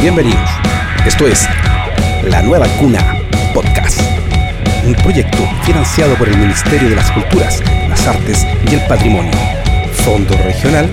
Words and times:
Bienvenidos. 0.00 0.48
Esto 1.04 1.26
es 1.26 1.44
La 2.24 2.40
Nueva 2.42 2.68
Cuna 2.78 3.20
Podcast, 3.52 4.00
un 4.86 4.94
proyecto 4.94 5.38
financiado 5.64 6.14
por 6.14 6.28
el 6.28 6.36
Ministerio 6.36 6.90
de 6.90 6.94
las 6.94 7.10
Culturas, 7.10 7.62
las 7.88 8.06
Artes 8.06 8.46
y 8.70 8.74
el 8.74 8.80
Patrimonio. 8.86 9.32
Fondo 10.04 10.36
Regional 10.36 10.88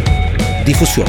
Difusión. 0.66 1.06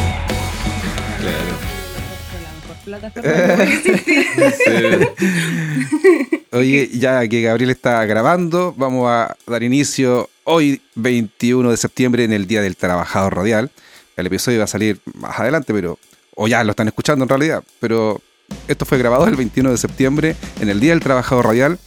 Oye, 6.53 6.91
ya 6.93 7.27
que 7.27 7.41
Gabriel 7.41 7.71
está 7.71 8.05
grabando, 8.05 8.75
vamos 8.77 9.09
a 9.09 9.35
dar 9.47 9.63
inicio 9.63 10.29
hoy, 10.45 10.83
21 10.97 11.71
de 11.71 11.77
septiembre, 11.79 12.25
en 12.25 12.35
el 12.35 12.47
Día 12.47 12.61
del 12.61 12.77
Trabajador 12.77 13.37
Radial. 13.37 13.71
El 14.17 14.27
episodio 14.27 14.59
va 14.59 14.65
a 14.65 14.67
salir 14.67 15.01
más 15.15 15.39
adelante, 15.41 15.73
pero. 15.73 15.99
O 16.37 16.49
ya 16.49 16.65
lo 16.65 16.71
están 16.71 16.89
escuchando 16.89 17.25
en 17.25 17.29
realidad, 17.29 17.63
pero 17.81 18.21
esto 18.69 18.85
fue 18.85 18.99
grabado 18.99 19.27
el 19.27 19.37
21 19.37 19.71
de 19.71 19.77
septiembre, 19.77 20.37
en 20.61 20.69
el 20.69 20.81
Día 20.81 20.91
del 20.91 21.01
Trabajador 21.01 21.47
Radial. 21.47 21.79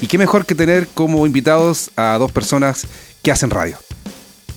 Y 0.00 0.06
qué 0.06 0.18
mejor 0.18 0.46
que 0.46 0.54
tener 0.54 0.88
como 0.88 1.26
invitados 1.26 1.90
a 1.96 2.16
dos 2.18 2.32
personas 2.32 2.86
que 3.22 3.30
hacen 3.30 3.50
radio. 3.50 3.78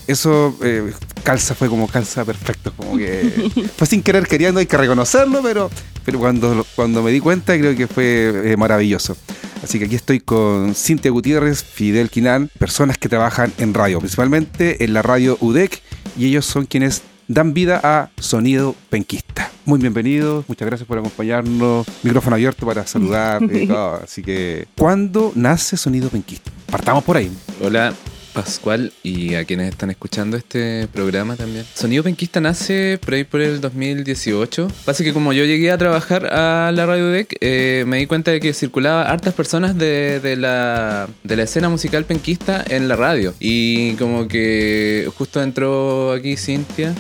Eso 0.08 0.58
eh, 0.64 0.94
calza, 1.24 1.54
fue 1.54 1.68
como 1.68 1.88
calza 1.88 2.24
perfecto, 2.24 2.72
como 2.76 2.98
que 2.98 3.52
fue 3.78 3.88
sin 3.88 4.02
querer 4.02 4.26
queriendo, 4.26 4.60
hay 4.60 4.66
que 4.66 4.78
reconocerlo, 4.78 5.42
pero, 5.44 5.70
pero 6.06 6.20
cuando, 6.20 6.66
cuando 6.76 7.04
me 7.04 7.12
di 7.12 7.20
cuenta 7.20 7.58
creo 7.58 7.76
que 7.76 7.88
fue 7.88 8.52
eh, 8.52 8.58
maravilloso. 8.58 9.18
Así 9.62 9.80
que 9.80 9.86
aquí 9.86 9.96
estoy 9.96 10.22
con 10.22 10.76
Cintia 10.76 11.12
Gutiérrez, 11.12 11.64
Fidel 11.64 12.10
Quinán, 12.10 12.50
personas 12.58 12.98
que 12.98 13.10
trabajan 13.10 13.52
en 13.58 13.74
radio, 13.74 14.00
principalmente 14.00 14.86
en 14.86 14.94
la 14.94 15.02
radio 15.02 15.38
UDEC, 15.42 15.82
y 16.18 16.28
ellos 16.28 16.46
son 16.46 16.66
quienes 16.66 17.02
dan 17.28 17.54
vida 17.54 17.80
a 17.84 18.10
Sonido 18.20 18.76
Penquista. 18.90 19.52
Muy 19.66 19.80
bienvenidos, 19.80 20.46
muchas 20.48 20.66
gracias 20.66 20.88
por 20.88 20.98
acompañarnos. 20.98 21.86
Micrófono 22.04 22.36
abierto 22.36 22.66
para 22.66 22.88
saludar. 22.88 23.44
eh, 23.52 23.68
todo. 23.68 23.96
así 24.04 24.24
que, 24.24 24.68
¿cuándo 24.78 25.32
nace 25.36 25.78
Sonido 25.78 26.10
Penquista? 26.10 26.52
Partamos 26.72 27.04
por 27.04 27.18
ahí. 27.18 27.32
Hola 27.62 27.94
Pascual 28.38 28.94
y 29.02 29.34
a 29.34 29.46
quienes 29.46 29.70
están 29.70 29.90
escuchando 29.90 30.38
este 30.38 30.88
programa 30.94 31.36
también. 31.36 31.66
Sonido 31.74 32.04
Penquista 32.04 32.40
nace 32.40 33.00
por 33.04 33.16
ahí 33.16 33.24
por 33.24 33.42
el 33.42 33.60
2018. 33.60 34.68
Pasa 34.86 35.04
que 35.04 35.12
como 35.12 35.34
yo 35.34 35.44
llegué 35.44 35.72
a 35.72 35.78
trabajar 35.80 36.32
a 36.32 36.72
la 36.72 36.86
Radio 36.86 37.08
Deck, 37.08 37.36
eh, 37.42 37.84
me 37.88 37.98
di 37.98 38.06
cuenta 38.06 38.30
de 38.30 38.40
que 38.40 38.54
circulaba 38.54 39.10
hartas 39.10 39.34
personas 39.34 39.76
de, 39.76 40.20
de 40.20 40.36
la, 40.36 41.10
de 41.24 41.36
la 41.36 41.44
escena 41.44 41.68
musical 41.68 42.06
penquista 42.06 42.64
en 42.68 42.88
la 42.88 42.96
radio. 42.96 43.34
Y 43.40 43.96
como 43.96 44.28
que 44.28 45.10
justo 45.18 45.42
entró 45.42 46.12
aquí 46.12 46.38
Cintia. 46.38 46.94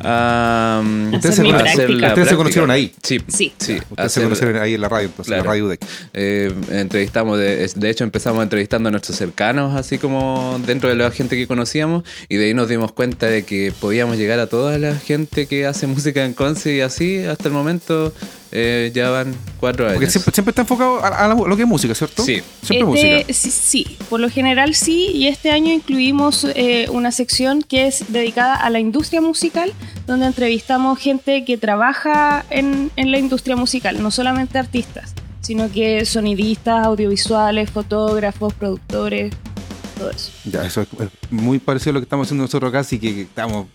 Um, 0.00 1.12
Ustedes 1.14 1.34
se 1.36 1.42
ustedes 1.42 2.28
se 2.28 2.36
conocieron 2.36 2.70
ahí. 2.70 2.94
Sí, 3.02 3.18
Sí. 3.26 3.52
sí. 3.58 3.74
Ustedes 3.74 3.86
se 3.96 4.02
hacer- 4.02 4.22
conocieron 4.24 4.56
ahí 4.62 4.74
en 4.74 4.80
la 4.80 4.88
radio, 4.88 5.06
entonces, 5.06 5.26
Claro. 5.28 5.42
la 5.44 5.50
radio 5.50 5.66
UDEC. 5.66 5.80
eh, 6.14 6.52
entrevistamos, 6.70 7.38
de, 7.38 7.68
de 7.74 7.90
hecho 7.90 8.04
empezamos 8.04 8.42
entrevistando 8.42 8.88
a 8.88 8.92
nuestros 8.92 9.16
cercanos, 9.18 9.74
así 9.76 9.98
como 9.98 10.60
dentro 10.66 10.88
de 10.88 10.94
la 10.96 11.10
gente 11.10 11.36
que 11.36 11.46
conocíamos, 11.46 12.04
y 12.28 12.36
de 12.36 12.46
ahí 12.46 12.54
nos 12.54 12.68
dimos 12.68 12.92
cuenta 12.92 13.26
de 13.26 13.44
que 13.44 13.72
podíamos 13.80 14.16
llegar 14.16 14.38
a 14.38 14.46
toda 14.46 14.78
la 14.78 14.94
gente 14.94 15.46
que 15.46 15.66
hace 15.66 15.86
música 15.86 16.24
en 16.24 16.32
Conce 16.34 16.74
y 16.76 16.80
así, 16.80 17.24
hasta 17.24 17.48
el 17.48 17.54
momento 17.54 18.12
eh, 18.52 18.90
ya 18.94 19.10
van 19.10 19.34
cuatro 19.60 19.84
años. 19.84 19.96
Porque 19.96 20.10
siempre, 20.10 20.32
siempre 20.32 20.50
está 20.50 20.62
enfocado 20.62 21.04
a, 21.04 21.08
a 21.26 21.28
lo 21.28 21.56
que 21.56 21.62
es 21.62 21.68
música, 21.68 21.94
¿cierto? 21.94 22.22
Sí. 22.24 22.42
Siempre 22.62 22.78
Este, 22.78 22.84
música. 22.84 23.32
sí, 23.34 23.50
sí, 23.50 23.96
por 24.08 24.20
lo 24.20 24.30
general 24.30 24.74
sí, 24.74 25.08
y 25.12 25.26
este 25.26 25.50
año 25.50 25.72
incluimos 25.72 26.44
eh, 26.54 26.86
una 26.90 27.12
sección 27.12 27.62
que 27.62 27.86
es 27.86 28.04
dedicada 28.12 28.54
a 28.54 28.70
la 28.70 28.80
industria 28.80 29.20
musical, 29.20 29.72
donde 30.06 30.26
entrevistamos 30.26 30.98
gente 30.98 31.44
que 31.44 31.58
trabaja 31.58 32.44
en, 32.50 32.90
en 32.96 33.10
la 33.10 33.18
industria 33.18 33.56
musical, 33.56 34.02
no 34.02 34.10
solamente 34.10 34.58
artistas, 34.58 35.14
sino 35.40 35.70
que 35.70 36.04
sonidistas, 36.04 36.86
audiovisuales, 36.86 37.70
fotógrafos, 37.70 38.54
productores, 38.54 39.34
todo 39.98 40.10
eso. 40.10 40.30
Ya, 40.44 40.64
eso 40.64 40.82
es, 40.82 40.88
es 41.00 41.08
muy 41.30 41.58
parecido 41.58 41.90
a 41.90 41.94
lo 41.94 42.00
que 42.00 42.04
estamos 42.04 42.26
haciendo 42.26 42.44
nosotros 42.44 42.68
acá, 42.70 42.80
así 42.80 42.98
que, 42.98 43.14
que 43.14 43.22
estamos 43.22 43.66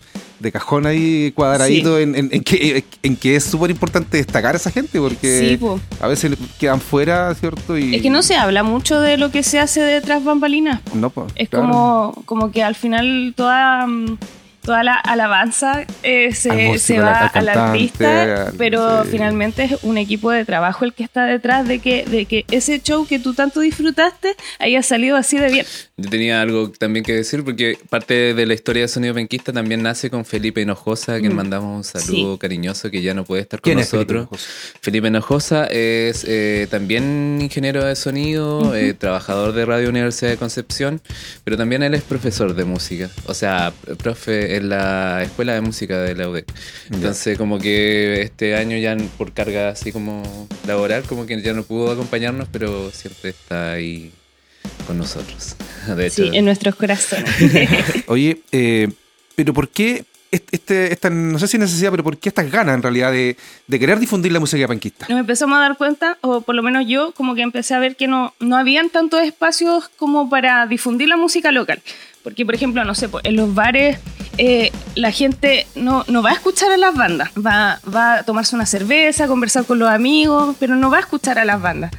de 0.44 0.52
cajón 0.52 0.86
ahí 0.86 1.32
cuadradito 1.32 1.98
en, 1.98 2.14
en- 2.14 2.28
en 2.32 2.42
que, 2.44 2.84
en 3.02 3.16
que 3.16 3.36
es 3.36 3.44
súper 3.44 3.70
importante 3.70 4.16
destacar 4.18 4.54
a 4.54 4.58
esa 4.58 4.70
gente, 4.70 5.00
porque 5.00 5.40
Sí, 5.50 5.56
po. 5.56 5.80
a 6.00 6.06
veces 6.06 6.36
quedan 6.60 6.80
fuera, 6.80 7.34
¿cierto? 7.34 7.76
Y, 7.76 7.96
Es 7.96 8.02
que 8.02 8.10
no 8.10 8.22
se 8.22 8.36
habla 8.36 8.62
mucho 8.62 9.00
de 9.00 9.16
lo 9.16 9.30
que 9.30 9.42
se 9.42 9.58
hace 9.58 9.80
detrás 9.80 10.22
bambalinas. 10.22 10.80
No, 10.94 11.10
pues, 11.10 11.32
Es 11.34 11.48
claro. 11.48 11.66
como, 11.66 12.22
como 12.26 12.50
que 12.52 12.62
al 12.62 12.74
final 12.74 13.32
toda, 13.36 13.86
mm, 13.86 14.18
toda 14.64 14.82
la 14.82 14.94
alabanza 14.94 15.84
eh, 16.02 16.26
Al 16.28 16.34
se, 16.34 16.52
músico, 16.52 16.78
se 16.78 16.96
al- 16.98 17.04
va 17.04 17.12
al 17.18 17.22
al, 17.24 17.30
cantante, 17.32 17.60
artista, 17.60 18.46
al- 18.48 18.54
pero 18.56 19.04
sí. 19.04 19.10
finalmente 19.12 19.64
es 19.64 19.82
un 19.82 19.98
equipo 19.98 20.30
de 20.30 20.44
trabajo 20.44 20.84
el 20.84 20.92
que 20.94 21.04
está 21.04 21.26
detrás 21.26 21.66
de 21.68 21.78
que, 21.80 22.04
de 22.04 22.24
que 22.26 22.44
ese 22.50 22.80
show 22.80 23.06
que 23.06 23.18
tú 23.18 23.34
tanto 23.34 23.60
disfrutaste 23.60 24.34
haya 24.58 24.82
salido 24.82 25.16
así 25.16 25.38
de 25.38 25.50
bien. 25.50 25.66
Yo 25.96 26.10
tenía 26.10 26.40
algo 26.40 26.70
también 26.70 27.04
que 27.04 27.12
decir 27.12 27.44
porque 27.44 27.78
parte 27.88 28.34
de 28.34 28.46
la 28.46 28.54
historia 28.54 28.82
de 28.82 28.88
Sonido 28.88 29.14
Penquista 29.14 29.52
también 29.52 29.82
nace 29.82 30.10
con 30.10 30.24
Felipe 30.24 30.60
Hinojosa, 30.60 31.14
a 31.14 31.20
quien 31.20 31.32
Mm. 31.32 31.36
mandamos 31.36 31.76
un 31.76 31.84
saludo 31.84 32.32
Sí. 32.34 32.38
cariñoso 32.40 32.90
que 32.90 33.02
ya 33.02 33.14
no 33.14 33.24
puede 33.24 33.42
estar 33.42 33.60
con 33.60 33.70
¿Quién 33.70 33.78
es 33.78 33.90
Felipe 33.90 34.14
nosotros. 34.14 34.40
Hinojosa? 34.42 34.78
Felipe 34.80 35.08
Hinojosa 35.08 35.66
es 35.66 36.24
eh, 36.28 36.66
también 36.70 37.38
ingeniero 37.40 37.84
de 37.84 37.94
sonido, 37.96 38.74
eh, 38.74 38.94
trabajador 38.94 39.52
de 39.52 39.64
Radio 39.66 39.88
Universidad 39.90 40.30
de 40.30 40.36
Concepción, 40.36 41.00
pero 41.44 41.56
también 41.56 41.82
él 41.82 41.94
es 41.94 42.02
profesor 42.02 42.54
de 42.54 42.64
música, 42.64 43.08
o 43.26 43.34
sea, 43.34 43.72
profe 44.02 44.53
en 44.56 44.68
la 44.68 45.22
Escuela 45.22 45.54
de 45.54 45.60
Música 45.60 45.98
de 46.00 46.14
la 46.14 46.28
UDEC. 46.28 46.46
Entonces, 46.92 47.36
como 47.38 47.58
que 47.58 48.22
este 48.22 48.56
año 48.56 48.76
ya 48.78 48.96
por 49.18 49.32
carga 49.32 49.68
así 49.70 49.92
como 49.92 50.48
laboral, 50.66 51.02
como 51.04 51.26
que 51.26 51.40
ya 51.42 51.52
no 51.52 51.62
pudo 51.62 51.90
acompañarnos, 51.92 52.48
pero 52.50 52.90
siempre 52.90 53.30
está 53.30 53.72
ahí 53.72 54.12
con 54.86 54.98
nosotros. 54.98 55.56
De 55.96 56.06
hecho, 56.06 56.22
Sí, 56.24 56.30
en 56.36 56.44
nuestros 56.44 56.74
corazones. 56.74 57.30
Oye, 58.06 58.40
eh, 58.52 58.88
pero 59.36 59.52
¿por 59.52 59.68
qué 59.68 60.04
est- 60.30 60.48
este, 60.52 60.92
esta, 60.92 61.10
no 61.10 61.38
sé 61.38 61.46
si 61.48 61.58
necesidad, 61.58 61.90
pero 61.90 62.02
¿por 62.04 62.16
qué 62.18 62.28
estas 62.30 62.50
ganas 62.50 62.74
en 62.74 62.82
realidad 62.82 63.12
de, 63.12 63.36
de 63.66 63.78
querer 63.78 63.98
difundir 63.98 64.32
la 64.32 64.40
música 64.40 64.66
panquista? 64.66 65.06
Nos 65.08 65.20
empezamos 65.20 65.56
a 65.58 65.60
dar 65.60 65.76
cuenta, 65.76 66.16
o 66.22 66.40
por 66.40 66.54
lo 66.54 66.62
menos 66.62 66.86
yo, 66.86 67.12
como 67.12 67.34
que 67.34 67.42
empecé 67.42 67.74
a 67.74 67.78
ver 67.78 67.96
que 67.96 68.06
no, 68.06 68.32
no 68.40 68.56
habían 68.56 68.90
tantos 68.90 69.20
espacios 69.22 69.90
como 69.96 70.28
para 70.30 70.66
difundir 70.66 71.08
la 71.08 71.16
música 71.16 71.52
local. 71.52 71.82
Porque, 72.22 72.46
por 72.46 72.54
ejemplo, 72.54 72.82
no 72.84 72.94
sé, 72.94 73.08
pues, 73.10 73.22
en 73.26 73.36
los 73.36 73.54
bares 73.54 73.98
eh, 74.38 74.70
la 74.94 75.10
gente 75.12 75.66
no, 75.74 76.04
no 76.08 76.22
va 76.22 76.30
a 76.30 76.34
escuchar 76.34 76.72
a 76.72 76.76
las 76.76 76.94
bandas. 76.94 77.30
Va, 77.34 77.80
va 77.94 78.14
a 78.18 78.22
tomarse 78.22 78.54
una 78.56 78.66
cerveza, 78.66 79.26
conversar 79.26 79.64
con 79.64 79.78
los 79.78 79.88
amigos, 79.88 80.56
pero 80.58 80.76
no 80.76 80.90
va 80.90 80.98
a 80.98 81.00
escuchar 81.00 81.38
a 81.38 81.44
las 81.44 81.60
bandas. 81.60 81.90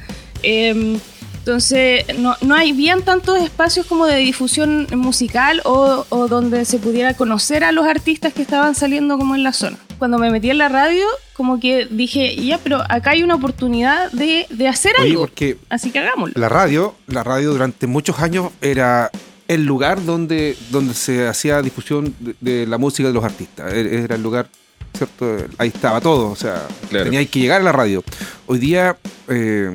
Eh, 0.42 0.98
entonces, 1.38 2.04
no, 2.18 2.34
no 2.40 2.56
habían 2.56 3.02
tantos 3.02 3.38
espacios 3.38 3.86
como 3.86 4.06
de 4.06 4.16
difusión 4.16 4.88
musical 4.96 5.62
o, 5.64 6.04
o 6.08 6.26
donde 6.26 6.64
se 6.64 6.78
pudiera 6.80 7.14
conocer 7.14 7.62
a 7.62 7.70
los 7.70 7.86
artistas 7.86 8.32
que 8.32 8.42
estaban 8.42 8.74
saliendo 8.74 9.16
como 9.16 9.36
en 9.36 9.44
la 9.44 9.52
zona. 9.52 9.76
Cuando 10.00 10.18
me 10.18 10.28
metí 10.30 10.50
en 10.50 10.58
la 10.58 10.68
radio, 10.68 11.06
como 11.34 11.60
que 11.60 11.86
dije, 11.88 12.34
ya, 12.34 12.58
pero 12.58 12.82
acá 12.88 13.10
hay 13.12 13.22
una 13.22 13.36
oportunidad 13.36 14.10
de, 14.10 14.46
de 14.50 14.66
hacer 14.66 14.92
Oye, 14.98 15.10
algo. 15.10 15.20
porque 15.22 15.56
Así 15.68 15.92
que 15.92 16.00
hagámoslo. 16.00 16.34
la 16.38 16.48
radio, 16.48 16.96
la 17.06 17.22
radio 17.22 17.52
durante 17.52 17.86
muchos 17.86 18.18
años 18.18 18.50
era 18.60 19.12
el 19.48 19.64
lugar 19.64 20.04
donde, 20.04 20.56
donde 20.70 20.94
se 20.94 21.26
hacía 21.28 21.62
difusión 21.62 22.14
de, 22.20 22.34
de 22.40 22.66
la 22.66 22.78
música 22.78 23.08
de 23.08 23.14
los 23.14 23.24
artistas. 23.24 23.72
E- 23.72 24.02
Era 24.04 24.16
el 24.16 24.22
lugar, 24.22 24.48
¿cierto? 24.96 25.36
Ahí 25.58 25.68
estaba 25.68 26.00
todo, 26.00 26.30
o 26.30 26.36
sea, 26.36 26.66
Claro. 26.90 27.04
tenía 27.04 27.24
que 27.26 27.40
llegar 27.40 27.60
a 27.60 27.64
la 27.64 27.72
radio. 27.72 28.02
Hoy 28.46 28.58
día, 28.58 28.96
eh, 29.28 29.72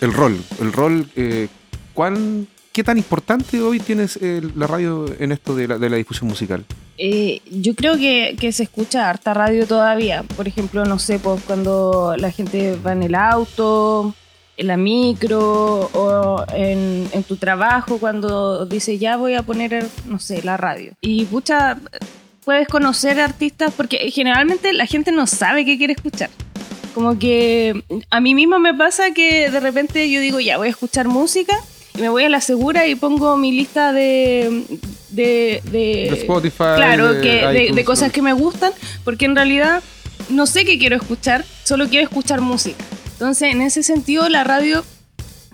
el 0.00 0.12
rol, 0.12 0.38
el 0.60 0.72
rol, 0.72 1.08
eh, 1.16 1.48
¿cuán, 1.94 2.46
¿qué 2.72 2.84
tan 2.84 2.98
importante 2.98 3.60
hoy 3.60 3.80
tienes 3.80 4.18
eh, 4.20 4.42
la 4.56 4.66
radio 4.66 5.06
en 5.18 5.32
esto 5.32 5.54
de 5.54 5.68
la, 5.68 5.78
de 5.78 5.90
la 5.90 5.96
difusión 5.96 6.28
musical? 6.28 6.64
Eh, 6.96 7.40
yo 7.50 7.74
creo 7.74 7.96
que, 7.96 8.36
que 8.38 8.52
se 8.52 8.62
escucha 8.64 9.10
harta 9.10 9.34
radio 9.34 9.66
todavía. 9.66 10.22
Por 10.36 10.46
ejemplo, 10.46 10.84
no 10.84 10.98
sé, 11.00 11.18
pues 11.18 11.40
cuando 11.44 12.14
la 12.16 12.30
gente 12.30 12.78
va 12.86 12.92
en 12.92 13.02
el 13.02 13.14
auto, 13.16 14.14
en 14.56 14.66
la 14.68 14.76
micro 14.76 15.90
o 15.92 16.44
en, 16.54 17.08
en 17.12 17.22
tu 17.24 17.36
trabajo, 17.36 17.98
cuando 17.98 18.66
dice 18.66 18.98
ya 18.98 19.16
voy 19.16 19.34
a 19.34 19.42
poner, 19.42 19.86
no 20.06 20.18
sé, 20.18 20.42
la 20.42 20.56
radio. 20.56 20.92
Y 21.00 21.24
pucha, 21.24 21.78
puedes 22.44 22.68
conocer 22.68 23.20
artistas 23.20 23.72
porque 23.76 23.98
generalmente 24.12 24.72
la 24.72 24.86
gente 24.86 25.10
no 25.12 25.26
sabe 25.26 25.64
qué 25.64 25.76
quiere 25.78 25.94
escuchar. 25.94 26.30
Como 26.94 27.18
que 27.18 27.82
a 28.10 28.20
mí 28.20 28.34
misma 28.36 28.58
me 28.60 28.72
pasa 28.74 29.12
que 29.12 29.50
de 29.50 29.58
repente 29.60 30.08
yo 30.10 30.20
digo, 30.20 30.38
ya 30.38 30.58
voy 30.58 30.68
a 30.68 30.70
escuchar 30.70 31.08
música 31.08 31.56
y 31.96 32.00
me 32.00 32.08
voy 32.08 32.22
a 32.24 32.28
la 32.28 32.40
segura 32.40 32.86
y 32.86 32.94
pongo 32.94 33.36
mi 33.36 33.50
lista 33.50 33.92
de... 33.92 34.64
de, 35.10 35.60
de- 35.64 36.08
De 36.10 36.16
Spotify, 36.20 36.56
Claro, 36.76 37.14
de 37.14 37.20
que, 37.20 37.46
de, 37.46 37.62
iTunes, 37.64 37.76
de 37.76 37.84
cosas 37.84 38.12
que 38.12 38.22
me 38.22 38.32
gustan, 38.32 38.72
porque 39.02 39.24
en 39.24 39.34
realidad 39.34 39.82
no 40.28 40.46
sé 40.46 40.64
qué 40.64 40.78
quiero 40.78 40.94
escuchar, 40.96 41.44
solo 41.64 41.88
quiero 41.88 42.04
escuchar 42.04 42.40
música. 42.40 42.84
Entonces, 43.14 43.52
en 43.52 43.62
ese 43.62 43.82
sentido, 43.82 44.28
la 44.28 44.44
radio 44.44 44.84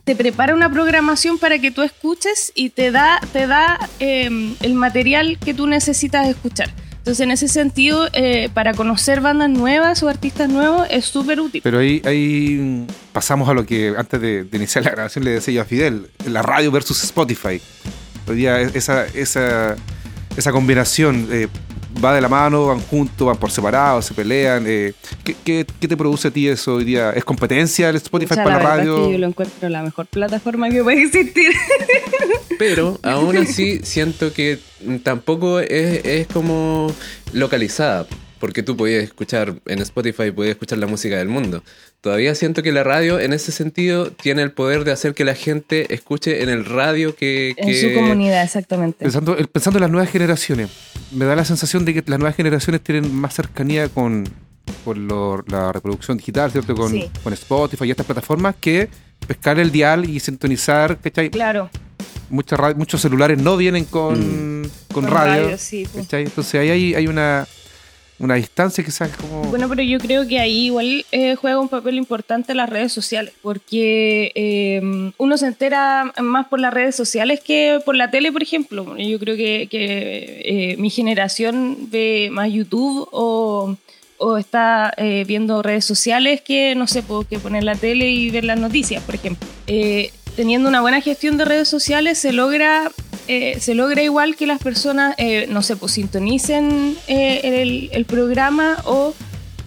te 0.04 0.16
prepara 0.16 0.54
una 0.54 0.72
programación 0.72 1.38
para 1.38 1.58
que 1.58 1.70
tú 1.70 1.82
escuches 1.82 2.52
y 2.54 2.70
te 2.70 2.90
da, 2.90 3.20
te 3.32 3.46
da 3.46 3.78
eh, 4.00 4.54
el 4.60 4.74
material 4.74 5.38
que 5.38 5.54
tú 5.54 5.66
necesitas 5.66 6.26
escuchar. 6.26 6.70
Entonces, 6.98 7.20
en 7.20 7.30
ese 7.30 7.48
sentido, 7.48 8.08
eh, 8.12 8.48
para 8.52 8.74
conocer 8.74 9.20
bandas 9.20 9.48
nuevas 9.48 10.02
o 10.02 10.08
artistas 10.08 10.48
nuevos 10.48 10.86
es 10.90 11.04
súper 11.04 11.40
útil. 11.40 11.60
Pero 11.62 11.78
ahí, 11.78 12.02
ahí 12.04 12.86
pasamos 13.12 13.48
a 13.48 13.54
lo 13.54 13.64
que 13.64 13.94
antes 13.96 14.20
de, 14.20 14.44
de 14.44 14.56
iniciar 14.56 14.84
la 14.84 14.90
grabación 14.90 15.24
le 15.24 15.32
decía 15.32 15.54
yo 15.54 15.62
a 15.62 15.64
Fidel, 15.64 16.10
la 16.26 16.42
radio 16.42 16.70
versus 16.70 17.02
Spotify. 17.04 17.60
Hoy 18.26 18.36
día 18.36 18.60
esa, 18.60 19.06
esa, 19.06 19.76
esa 20.36 20.52
combinación 20.52 21.28
eh, 21.30 21.48
va 22.02 22.14
de 22.14 22.20
la 22.20 22.28
mano, 22.28 22.66
van 22.66 22.81
juntos, 22.81 23.26
van 23.26 23.37
por 23.37 23.50
separado, 23.50 24.00
se 24.02 24.14
pelean. 24.14 24.64
eh, 24.66 24.92
¿qué, 25.25 25.37
qué, 25.44 25.66
qué 25.81 25.88
te 25.88 25.96
produce 25.96 26.28
a 26.28 26.31
ti 26.31 26.48
eso 26.48 26.75
hoy 26.75 26.84
día? 26.84 27.10
¿Es 27.10 27.25
competencia 27.25 27.88
el 27.88 27.96
Spotify 27.96 28.37
para 28.37 28.44
la, 28.44 28.56
verdad 28.56 28.72
es 28.72 28.78
radio? 28.78 29.06
que 29.06 29.12
yo 29.12 29.19
lo 29.19 29.26
encuentro 29.26 29.69
la 29.69 29.82
mejor 29.82 30.06
plataforma 30.06 30.70
que 30.70 30.82
puede 30.82 31.02
existir. 31.02 31.52
Pero 32.58 32.98
aún 33.02 33.37
así 33.37 33.81
siento 33.82 34.32
que 34.32 34.58
tampoco 35.02 35.60
es, 35.60 36.04
es 36.04 36.26
como 36.26 36.92
localizada. 37.32 38.06
Porque 38.40 38.62
tú 38.62 38.76
podías 38.76 39.04
escuchar 39.04 39.54
en 39.66 39.78
Spotify, 39.81 40.31
podías 40.31 40.52
escuchar 40.54 40.78
la 40.78 40.87
música 40.87 41.19
del 41.19 41.28
mundo. 41.28 41.62
Todavía 42.00 42.34
siento 42.34 42.62
que 42.62 42.72
la 42.72 42.82
radio, 42.82 43.20
en 43.20 43.32
ese 43.34 43.52
sentido, 43.52 44.10
tiene 44.10 44.40
el 44.42 44.50
poder 44.52 44.84
de 44.84 44.92
hacer 44.92 45.12
que 45.14 45.25
la 45.25 45.34
gente 45.34 45.92
escuche 45.94 46.42
en 46.42 46.48
el 46.48 46.64
radio 46.64 47.14
que. 47.14 47.54
En 47.58 47.75
su 47.78 47.94
comunidad, 47.94 48.42
exactamente. 48.42 49.04
Pensando, 49.04 49.37
el- 49.37 49.46
pensando 49.48 49.76
en 49.78 49.82
las 49.82 49.90
nuevas 49.90 50.10
generaciones, 50.10 50.70
me 51.12 51.26
da 51.26 51.37
la 51.37 51.44
sensación 51.44 51.84
de 51.84 51.92
que 51.94 52.02
las 52.06 52.19
nuevas 52.19 52.34
generaciones 52.34 52.81
tienen 52.81 53.14
más 53.14 53.34
cercanía 53.34 53.88
con, 53.90 54.26
con 54.86 55.06
lo- 55.06 55.44
la 55.46 55.70
reproducción 55.72 56.16
digital, 56.16 56.50
¿cierto? 56.50 56.75
Con, 56.75 56.90
Sí. 56.93 57.10
con 57.22 57.34
Spotify 57.34 57.84
y 57.84 57.90
estas 57.90 58.06
plataformas 58.06 58.54
que 58.58 58.88
pescar 59.26 59.58
el 59.58 59.70
dial 59.70 60.08
y 60.08 60.19
sintonizar, 60.19 60.98
¿cachai? 60.98 61.28
Claro, 61.31 61.69
Muchas 62.31 62.58
ra- 62.60 62.75
muchos 62.75 63.00
celulares 63.02 63.38
no 63.43 63.56
vienen 63.56 63.84
con, 63.84 64.14
con, 64.88 65.02
con 65.02 65.10
radio, 65.10 65.43
radio, 65.44 65.58
sí, 65.58 65.86
pues. 65.93 66.04
¿cachai? 66.06 66.22
Entonces 66.22 66.54
ahí 66.60 66.70
hay, 66.70 66.94
hay 66.94 67.06
una, 67.08 67.46
una 68.20 68.34
distancia 68.34 68.84
quizás 68.84 69.11
como... 69.17 69.44
Bueno, 69.44 69.69
pero 69.69 69.82
yo 69.82 69.99
creo 69.99 70.28
que 70.28 70.38
ahí 70.38 70.67
igual 70.67 71.06
eh, 71.11 71.37
juega 71.37 71.58
un 71.58 71.70
papel 71.70 71.96
importante 71.96 72.55
las 72.55 72.69
redes 72.69 72.93
sociales, 72.93 73.32
porque 73.40 74.31
eh, 74.34 75.11
uno 75.17 75.38
se 75.38 75.46
entera 75.46 76.12
más 76.20 76.46
por 76.49 76.61
las 76.61 76.72
redes 76.72 76.94
sociales 76.94 77.40
que 77.40 77.81
por 77.84 77.96
la 77.96 78.11
tele, 78.11 78.31
por 78.31 78.43
ejemplo. 78.43 78.96
Yo 78.99 79.19
creo 79.19 79.37
que, 79.37 79.69
eh, 79.72 80.76
mi 80.76 80.90
generación 80.90 81.88
ve 81.90 82.28
más 82.31 82.52
YouTube 82.52 83.08
o, 83.11 83.76
está 84.38 84.93
eh, 84.99 85.25
viendo 85.26 85.62
redes 85.62 85.87
sociales 85.87 86.43
que, 86.43 86.75
no 86.75 86.87
sé, 86.87 87.02
puedo 87.02 87.26
que 87.26 87.38
poner 87.38 87.64
la 87.64 87.75
tele 87.75 88.11
y 88.11 88.31
ver 88.31 88.44
las 88.44 88.58
noticias, 88.58 89.02
por 89.02 89.14
ejemplo. 89.14 89.49
Teniendo 90.37 90.69
una 90.69 90.82
buena 90.82 91.00
gestión 91.00 91.38
de 91.38 91.46
redes 91.46 91.69
sociales 91.69 92.19
se 92.19 92.32
logra 92.32 92.93
eh, 93.31 93.61
se 93.61 93.75
logra 93.75 94.03
igual 94.03 94.35
que 94.35 94.44
las 94.47 94.61
personas, 94.61 95.15
eh, 95.17 95.47
no 95.49 95.62
sé, 95.62 95.77
pues 95.77 95.93
sintonicen 95.93 96.97
eh, 97.06 97.62
el, 97.62 97.88
el 97.93 98.05
programa 98.05 98.79
o 98.85 99.15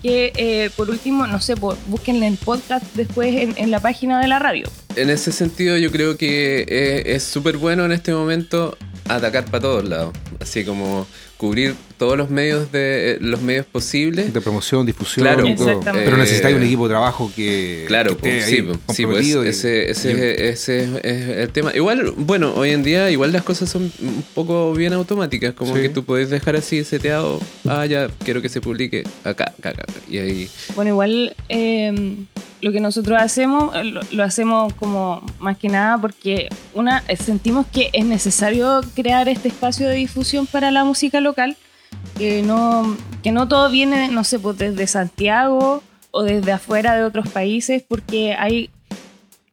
que 0.01 0.33
eh, 0.35 0.69
por 0.75 0.89
último, 0.89 1.25
no 1.27 1.39
sé, 1.39 1.55
pues, 1.55 1.77
busquen 1.87 2.21
el 2.23 2.35
podcast 2.35 2.83
después 2.93 3.33
en, 3.35 3.53
en 3.55 3.71
la 3.71 3.79
página 3.79 4.19
de 4.19 4.27
la 4.27 4.37
radio. 4.37 4.69
En 4.97 5.09
ese 5.09 5.31
sentido, 5.31 5.77
yo 5.77 5.91
creo 5.91 6.17
que 6.17 6.65
eh, 6.67 7.15
es 7.15 7.23
súper 7.23 7.55
bueno 7.55 7.85
en 7.85 7.93
este 7.93 8.13
momento 8.13 8.77
atacar 9.07 9.45
para 9.45 9.61
todos 9.61 9.87
lados. 9.87 10.13
Así 10.39 10.63
como 10.65 11.07
cubrir 11.37 11.75
todos 11.97 12.17
los 12.17 12.29
medios 12.29 12.71
de 12.71 13.17
los 13.19 13.41
medios 13.41 13.65
posibles. 13.65 14.33
de 14.33 14.39
promoción, 14.41 14.85
difusión 14.85 15.25
Claro, 15.25 15.43
todo. 15.55 15.81
Pero 15.81 16.15
necesitáis 16.15 16.55
un 16.55 16.61
Eh, 16.63 16.65
equipo 16.67 16.87
de 16.87 16.93
trabajo 16.93 17.29
que, 17.35 17.83
Claro, 17.87 18.11
que 18.15 18.21
pues, 18.21 18.33
esté 18.35 18.49
sí, 18.49 18.55
ahí 18.55 18.61
pues, 18.61 18.79
sí, 18.97 19.05
pues, 19.05 19.27
y- 19.27 19.31
ese, 19.49 19.91
ese, 19.91 20.49
ese 20.49 20.83
es, 21.03 21.37
el 21.37 21.49
tema. 21.49 21.71
Igual, 21.75 22.11
bueno, 22.15 22.53
hoy 22.55 22.69
en 22.69 22.83
día 22.83 23.11
igual 23.11 23.33
las 23.33 23.43
cosas 23.43 23.69
son 23.69 23.91
un 24.01 24.23
poco 24.33 24.73
bien 24.73 24.93
automáticas, 24.93 25.53
como 25.53 25.75
Sí. 25.75 25.81
que 25.81 25.89
tú 25.89 26.05
puedes 26.05 26.29
dejar 26.29 26.55
así 26.55 26.83
seteado, 26.85 27.41
ah, 27.67 27.85
ya 27.85 28.07
quiero 28.23 28.41
que 28.41 28.47
se 28.49 28.61
publique 28.61 29.03
acá, 29.25 29.53
acá, 29.57 29.69
acá. 29.71 29.85
Y 30.09 30.19
ahí, 30.19 30.49
Bueno, 30.75 30.91
igual 30.91 31.35
eh, 31.49 32.15
lo 32.63 32.71
que 32.71 32.79
nosotros 32.79 33.21
hacemos, 33.21 33.75
eh, 33.75 33.83
lo, 33.83 33.99
lo 34.11 34.23
hacemos 34.23 34.73
como 34.75 35.21
más 35.39 35.57
que 35.57 35.67
nada 35.67 35.97
porque 35.97 36.47
una 36.73 37.03
eh, 37.09 37.17
sentimos 37.17 37.67
que 37.67 37.89
es 37.91 38.05
necesario 38.05 38.79
crear 38.95 39.27
este 39.27 39.49
espacio 39.49 39.89
de 39.89 39.95
difusión 39.95 40.47
para 40.47 40.71
la 40.71 40.85
música 40.85 41.19
local, 41.19 41.57
que 42.17 42.41
no, 42.41 42.95
que 43.21 43.33
no 43.33 43.49
todo 43.49 43.69
viene, 43.69 44.07
no 44.07 44.23
sé, 44.23 44.39
pues 44.39 44.57
desde 44.57 44.87
Santiago 44.87 45.83
o 46.11 46.23
desde 46.23 46.53
afuera 46.53 46.95
de 46.95 47.03
otros 47.03 47.27
países, 47.27 47.83
porque 47.85 48.33
hay 48.33 48.69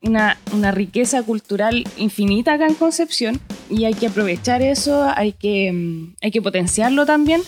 una, 0.02 0.38
una 0.52 0.70
riqueza 0.70 1.24
cultural 1.24 1.84
infinita 1.96 2.52
acá 2.52 2.68
en 2.68 2.74
Concepción 2.74 3.40
y 3.68 3.86
hay 3.86 3.94
que 3.94 4.06
aprovechar 4.06 4.62
eso, 4.62 5.10
hay 5.16 5.32
que, 5.32 5.72
mm, 5.72 6.14
hay 6.22 6.30
que 6.30 6.40
potenciarlo 6.40 7.06
también. 7.06 7.42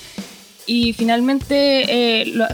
Y 0.67 0.93
finalmente 0.93 2.23
eh, 2.23 2.27
lo, 2.27 2.47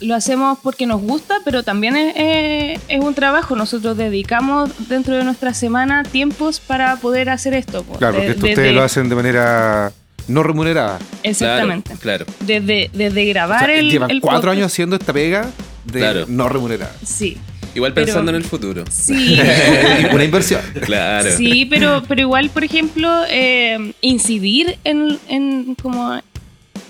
lo 0.00 0.14
hacemos 0.14 0.58
porque 0.62 0.86
nos 0.86 1.00
gusta, 1.02 1.36
pero 1.44 1.62
también 1.62 1.96
es, 1.96 2.14
es- 2.16 2.80
es 2.88 3.00
un 3.00 3.14
trabajo. 3.14 3.56
Nosotros 3.56 3.96
dedicamos 3.96 4.70
dentro 4.88 5.14
de 5.16 5.24
nuestra 5.24 5.54
semana 5.54 6.02
tiempos 6.04 6.60
para 6.60 6.96
poder 6.96 7.30
hacer 7.30 7.54
esto. 7.54 7.82
pues, 7.84 7.98
Claro, 7.98 8.14
porque 8.14 8.26
de- 8.28 8.32
esto 8.34 8.46
ustedes 8.46 8.74
lo 8.74 8.82
hacen 8.82 9.08
de 9.08 9.14
manera 9.14 9.92
no 10.28 10.42
remunerada. 10.42 10.98
Exactamente. 11.22 11.92
Claro, 12.00 12.24
claro. 12.26 12.46
Desde, 12.46 12.90
desde 12.92 13.24
O 13.24 13.28
grabar 13.30 13.66
sea, 13.66 13.78
el. 13.78 13.90
llevan 13.90 14.10
el 14.10 14.20
cuatro 14.20 14.40
podcast. 14.42 14.56
años 14.58 14.72
haciendo 14.72 14.96
esta 14.96 15.12
pega 15.12 15.50
de 15.84 15.98
Claro. 15.98 16.24
no 16.28 16.48
remunerada. 16.48 16.92
Sí. 17.04 17.36
Igual 17.74 17.94
Pero- 17.94 18.06
pensando 18.06 18.30
en 18.30 18.36
el 18.36 18.44
futuro. 18.44 18.84
Sí. 18.90 19.38
Una 20.12 20.24
inversión. 20.24 20.60
Claro. 20.82 21.30
Sí, 21.36 21.66
pero, 21.66 22.02
pero 22.08 22.20
igual, 22.22 22.50
por 22.50 22.64
ejemplo, 22.64 23.08
eh, 23.28 23.92
incidir 24.00 24.76
en, 24.84 25.18
en 25.28 25.74
como 25.76 26.20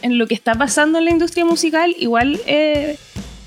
en 0.02 0.18
lo 0.18 0.26
que 0.26 0.34
está 0.34 0.54
pasando 0.54 0.98
en 0.98 1.04
la 1.06 1.10
industria 1.10 1.44
musical, 1.44 1.94
igual, 1.98 2.40
eh, 2.46 2.96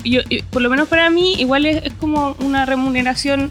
yo, 0.04 0.20
por 0.50 0.62
lo 0.62 0.70
menos 0.70 0.88
para 0.88 1.10
mí, 1.10 1.34
igual 1.38 1.66
es, 1.66 1.84
es 1.84 1.92
como 1.94 2.36
una 2.40 2.66
remuneración 2.66 3.50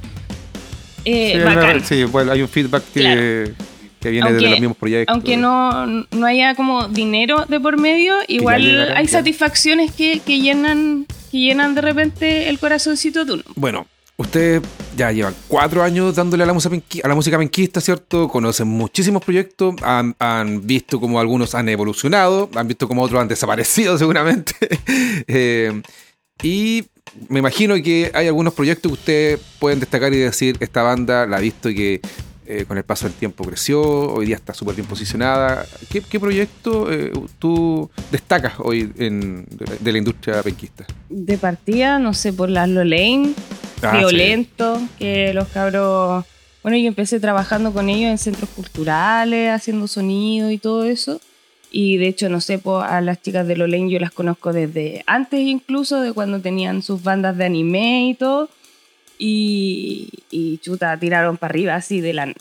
eh, 1.05 1.33
Sí, 1.35 1.39
bacán. 1.43 1.75
una- 1.77 1.85
sí, 1.85 2.03
bueno, 2.05 2.31
hay 2.31 2.41
un 2.41 2.47
feedback 2.49 2.83
que, 2.93 2.99
Claro. 3.01 3.55
que 3.99 4.09
viene 4.09 4.27
Aunque- 4.29 4.45
de 4.45 4.51
los 4.51 4.59
mismos 4.59 4.77
proyectos. 4.77 5.13
Aunque 5.13 5.35
no, 5.37 5.85
no 5.85 6.25
haya 6.25 6.55
como 6.55 6.87
dinero 6.87 7.45
de 7.47 7.59
por 7.59 7.77
medio, 7.77 8.15
igual 8.27 8.91
hay 8.95 9.05
ya. 9.05 9.11
satisfacciones 9.11 9.91
que, 9.91 10.19
que 10.25 10.39
llenan 10.39 11.05
que 11.31 11.39
llenan 11.39 11.73
de 11.73 11.81
repente 11.81 12.47
el 12.49 12.59
corazoncito 12.59 13.25
de 13.25 13.33
uno. 13.33 13.43
Bueno, 13.55 13.87
ustedes 14.17 14.61
ya 14.95 15.11
llevan 15.11 15.35
cuatro 15.47 15.83
años 15.83 16.15
dándole 16.15 16.43
a 16.43 16.45
la 16.45 16.53
música, 16.53 16.77
a 17.03 17.07
la 17.07 17.15
música 17.15 17.37
penquista, 17.37 17.81
¿cierto? 17.81 18.27
Conocen 18.27 18.67
muchísimos 18.67 19.23
proyectos, 19.23 19.75
han, 19.81 20.15
visto 20.65 20.99
como 20.99 21.19
algunos 21.19 21.55
han 21.55 21.69
evolucionado, 21.69 22.49
han 22.55 22.67
visto 22.67 22.87
como 22.87 23.01
otros 23.01 23.21
han 23.21 23.27
desaparecido 23.27 23.97
seguramente. 23.97 24.53
Eh, 25.27 25.81
y 26.41 26.83
me 27.29 27.39
imagino 27.39 27.75
que 27.75 28.11
hay 28.13 28.27
algunos 28.27 28.53
proyectos 28.53 28.91
que 28.91 28.93
ustedes 28.93 29.39
pueden 29.59 29.79
destacar 29.79 30.13
y 30.13 30.17
decir, 30.17 30.57
esta 30.59 30.83
banda 30.83 31.25
la 31.25 31.39
he 31.39 31.41
visto 31.41 31.69
y 31.69 31.75
que 31.75 32.01
eh, 32.45 32.65
con 32.67 32.77
el 32.77 32.83
paso 32.83 33.07
del 33.07 33.15
tiempo 33.15 33.45
creció, 33.45 33.81
hoy 33.81 34.25
día 34.25 34.35
está 34.35 34.53
súper 34.53 34.75
bien 34.75 34.87
posicionada. 34.87 35.65
¿Qué, 35.89 36.19
proyecto 36.19 36.91
eh, 36.91 37.11
tú 37.39 37.89
destacas 38.11 38.55
hoy 38.57 38.91
en, 38.97 39.45
de, 39.79 39.91
la 39.91 39.97
industria 39.97 40.43
penquista? 40.43 40.85
De 41.09 41.37
partida, 41.37 41.99
no 41.99 42.13
sé, 42.13 42.33
por 42.33 42.49
las 42.49 42.67
Lolaine, 42.67 43.33
Ah, 43.83 43.97
violento, 43.97 44.81
que 44.97 45.33
los 45.33 45.47
cabros. 45.49 46.25
Bueno, 46.61 46.77
yo 46.77 46.87
empecé 46.87 47.19
trabajando 47.19 47.73
con 47.73 47.89
ellos 47.89 48.09
en 48.09 48.17
centros 48.17 48.49
culturales, 48.49 49.51
haciendo 49.51 49.87
sonido 49.87 50.49
y 50.49 50.57
todo 50.57 50.85
eso. 50.85 51.19
Y 51.71 51.97
de 51.97 52.07
hecho, 52.07 52.29
no 52.29 52.39
sé, 52.39 52.59
pues, 52.59 52.85
a 52.85 53.01
las 53.01 53.21
chicas 53.21 53.47
de 53.47 53.55
Lolaine 53.55 53.91
yo 53.91 53.99
las 53.99 54.11
conozco 54.11 54.53
desde 54.53 55.03
antes 55.07 55.39
incluso, 55.41 56.01
de 56.01 56.13
cuando 56.13 56.39
tenían 56.39 56.83
sus 56.83 57.01
bandas 57.01 57.35
de 57.35 57.45
anime 57.45 58.09
y 58.09 58.13
todo. 58.13 58.49
Y, 59.17 60.09
y 60.29 60.57
chuta, 60.59 60.97
tiraron 60.99 61.37
para 61.37 61.51
arriba 61.51 61.75
así 61.75 61.99
de 61.99 62.13
la, 62.13 62.33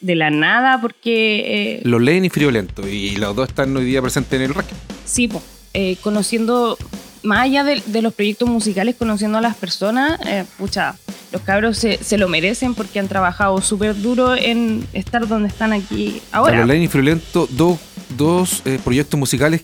de 0.00 0.14
la 0.14 0.30
nada 0.30 0.80
porque... 0.80 1.80
eh, 1.82 2.24
y 2.24 2.28
Friolento, 2.28 2.86
y 2.86 3.16
los 3.16 3.34
dos 3.34 3.48
están 3.48 3.76
hoy 3.76 3.84
día 3.84 4.02
presentes 4.02 4.32
en 4.38 4.42
el 4.42 4.54
rack. 4.54 4.66
Sí, 5.04 5.28
po. 5.28 5.42
Eh, 5.72 5.96
conociendo, 6.02 6.78
más 7.24 7.40
allá 7.40 7.64
de, 7.64 7.82
de 7.86 8.02
los 8.02 8.14
proyectos 8.14 8.48
musicales, 8.48 8.94
conociendo 8.96 9.38
a 9.38 9.40
las 9.40 9.56
personas, 9.56 10.18
eh, 10.26 10.44
pucha, 10.58 10.94
los 11.32 11.42
cabros 11.42 11.76
se, 11.78 11.98
se 12.02 12.16
lo 12.18 12.28
merecen 12.28 12.74
porque 12.74 13.00
han 13.00 13.08
trabajado 13.08 13.60
súper 13.60 14.00
duro 14.00 14.36
en 14.36 14.86
estar 14.92 15.26
donde 15.26 15.48
están 15.48 15.72
aquí 15.72 16.22
ahora. 16.30 16.58
Los 16.58 16.68
leen 16.68 16.82
y 16.82 16.88
Friolento, 16.88 17.48
dos, 17.50 17.78
dos 18.16 18.62
eh, 18.64 18.78
proyectos 18.84 19.18
musicales 19.18 19.62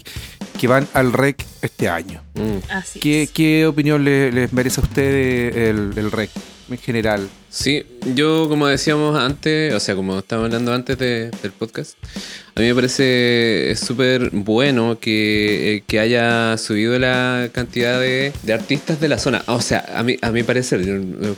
que 0.59 0.67
van 0.67 0.88
al 0.95 1.12
rec 1.12 1.45
este 1.62 1.88
año. 1.88 2.23
Mm. 2.35 2.71
Así 2.73 2.99
¿Qué, 3.00 3.23
es. 3.23 3.31
qué 3.31 3.67
opinión 3.67 4.05
le- 4.05 4.33
les 4.33 4.52
merece 4.52 4.81
a 4.81 4.85
ustedes 4.85 5.55
el, 5.57 5.93
el 5.97 6.11
rec 6.11 6.31
en 6.70 6.78
general? 6.78 7.28
Sí, 7.50 7.84
yo 8.14 8.46
como 8.48 8.66
decíamos 8.68 9.18
antes, 9.18 9.74
o 9.74 9.80
sea, 9.80 9.94
como 9.96 10.18
estábamos 10.20 10.46
hablando 10.48 10.72
antes 10.72 10.96
de- 10.98 11.30
del 11.42 11.52
podcast, 11.52 11.94
a 12.54 12.60
mí 12.60 12.66
me 12.68 12.74
parece 12.74 13.74
súper 13.76 14.30
bueno 14.32 14.98
que, 15.00 15.76
eh, 15.76 15.82
que 15.86 15.98
haya 15.98 16.56
subido 16.58 16.98
la 16.98 17.48
cantidad 17.52 17.98
de, 18.00 18.32
de 18.44 18.52
artistas 18.52 19.00
de 19.00 19.08
la 19.08 19.18
zona. 19.18 19.42
O 19.46 19.60
sea, 19.60 19.84
a 19.94 20.02
mí, 20.02 20.16
a 20.22 20.30
mi 20.30 20.42
parecer, 20.44 20.80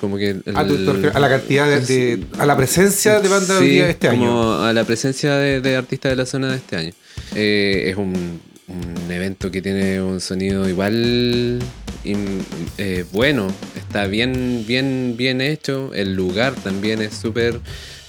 como 0.00 0.16
que... 0.18 0.30
el- 0.30 0.42
A, 0.54 0.66
tu- 0.66 1.10
a 1.14 1.18
la 1.20 1.28
cantidad 1.28 1.66
de, 1.68 1.80
de- 1.80 2.24
a 2.38 2.44
la 2.46 2.56
presencia 2.56 3.20
de 3.20 3.28
bandas 3.28 3.58
Sí, 3.58 3.66
día 3.68 3.88
este 3.88 4.08
como 4.08 4.24
año. 4.52 4.62
a 4.64 4.72
la 4.72 4.84
presencia 4.84 5.34
de, 5.36 5.60
de 5.60 5.76
artistas 5.76 6.12
de 6.12 6.16
la 6.16 6.26
zona 6.26 6.50
de 6.50 6.56
este 6.56 6.76
año. 6.76 6.92
Eh, 7.34 7.84
es 7.90 7.96
un 7.96 8.40
un 8.68 9.10
evento 9.12 9.50
que 9.50 9.60
tiene 9.60 10.00
un 10.00 10.18
sonido 10.20 10.66
igual 10.66 11.58
in- 12.04 12.44
eh, 12.78 13.04
bueno, 13.12 13.48
está 13.76 14.06
bien, 14.06 14.64
bien, 14.66 15.14
bien 15.16 15.40
hecho. 15.40 15.92
El 15.94 16.14
lugar 16.14 16.54
también 16.54 17.00
es 17.02 17.14
súper, 17.14 17.60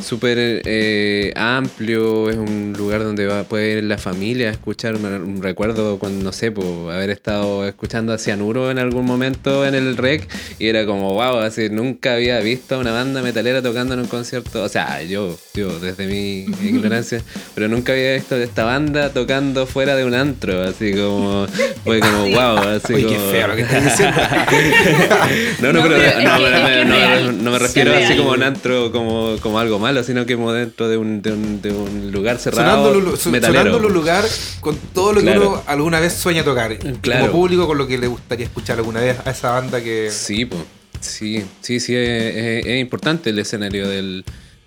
súper 0.04 0.38
eh, 0.66 1.34
amplio. 1.36 2.30
Es 2.30 2.38
un 2.38 2.74
lugar 2.78 3.04
donde 3.04 3.26
va, 3.26 3.44
puede 3.44 3.78
ir 3.80 3.84
la 3.84 3.98
familia 3.98 4.50
a 4.50 4.52
escuchar. 4.52 5.00
Me- 5.00 5.14
Un 5.18 5.42
recuerdo 5.42 5.98
cuando, 6.00 6.24
no 6.24 6.32
sé, 6.32 6.52
po, 6.52 6.90
haber 6.92 7.10
estado 7.10 7.66
escuchando 7.68 8.14
a 8.14 8.18
Cianuro 8.18 8.70
en 8.72 8.80
algún 8.80 9.06
momento 9.06 9.66
en 9.66 9.76
el 9.76 9.96
rec 9.98 10.28
y 10.60 10.68
era 10.68 10.86
como, 10.86 11.14
wow, 11.14 11.38
así 11.40 11.70
nunca 11.70 12.14
había 12.16 12.40
visto 12.40 12.76
a 12.76 12.78
una 12.80 12.92
banda 12.92 13.22
metalera 13.22 13.62
tocando 13.62 13.94
en 13.94 14.02
un 14.02 14.08
concierto. 14.08 14.64
O 14.64 14.70
sea, 14.70 15.02
yo, 15.04 15.38
yo, 15.54 15.80
desde 15.80 16.06
mi 16.08 16.46
ignorancia, 16.68 17.22
pero 17.56 17.68
nunca 17.68 17.94
había 17.94 18.14
visto 18.16 18.36
esta 18.36 18.64
banda 18.66 19.10
tocando 19.14 19.66
fuera 19.66 19.96
de 19.96 20.06
un 20.06 20.14
antro, 20.14 20.62
así 20.64 20.92
como, 20.94 21.48
fue 21.84 22.00
como, 22.00 22.30
wow, 22.30 22.58
así 22.76 22.94
Oye, 22.94 23.08
qué 23.08 23.16
como... 23.16 23.30
feo 23.32 23.48
lo 23.48 23.56
que 23.56 23.62
estás 23.62 23.84
diciendo. 23.84 24.22
No, 25.62 25.72
no, 25.72 25.82
No, 25.82 25.84
pero, 25.84 25.98
no, 25.98 26.04
que- 26.04 26.24
no, 26.24 26.48
es 26.48 26.54
que 26.54 26.60
no, 26.60 26.68
es 26.68 26.86
no, 26.88 26.94
real. 26.96 27.44
no 27.44 27.52
me 27.52 27.60
refiero 27.60 27.94
así 27.96 28.16
como 28.18 28.32
un 28.32 28.44
antro 28.44 28.92
como, 28.92 29.36
como 29.42 29.60
algo 29.60 29.80
malo, 29.80 29.93
sino 30.02 30.26
que 30.26 30.36
como 30.36 30.52
dentro 30.54 30.88
de 30.90 30.98
un, 30.98 31.22
de 31.22 31.34
un, 31.34 31.62
de 31.62 31.72
un 31.72 32.12
lugar 32.12 32.40
cerrado 32.40 32.92
Sonando, 32.94 33.18
su- 33.18 33.28
sonando 33.28 33.78
un 33.78 33.94
lugar 33.94 34.24
con 34.62 34.76
todo 34.94 35.14
lo 35.14 35.22
que 35.22 35.30
uno 35.38 35.62
alguna 35.68 36.00
vez 36.00 36.14
sueña 36.14 36.44
tocar. 36.44 36.76
Claro. 37.02 37.28
Como 37.28 37.32
público, 37.34 37.68
con 37.68 37.78
lo 37.78 37.86
que 37.86 37.98
le 37.98 38.08
gustaría 38.08 38.46
escuchar 38.46 38.78
alguna 38.80 39.02
vez 39.02 39.18
a 39.26 39.30
esa 39.32 39.52
banda 39.52 39.84
que. 39.84 40.10
Sí, 40.10 40.46
po. 40.46 40.56
sí, 41.02 41.44
sí, 41.62 41.80
sí, 41.80 41.94
es, 41.96 42.36
es- 42.36 42.66
es 42.66 42.80
importante 42.82 43.30
el 43.30 43.40
escenario 43.40 43.88
del, 43.88 44.24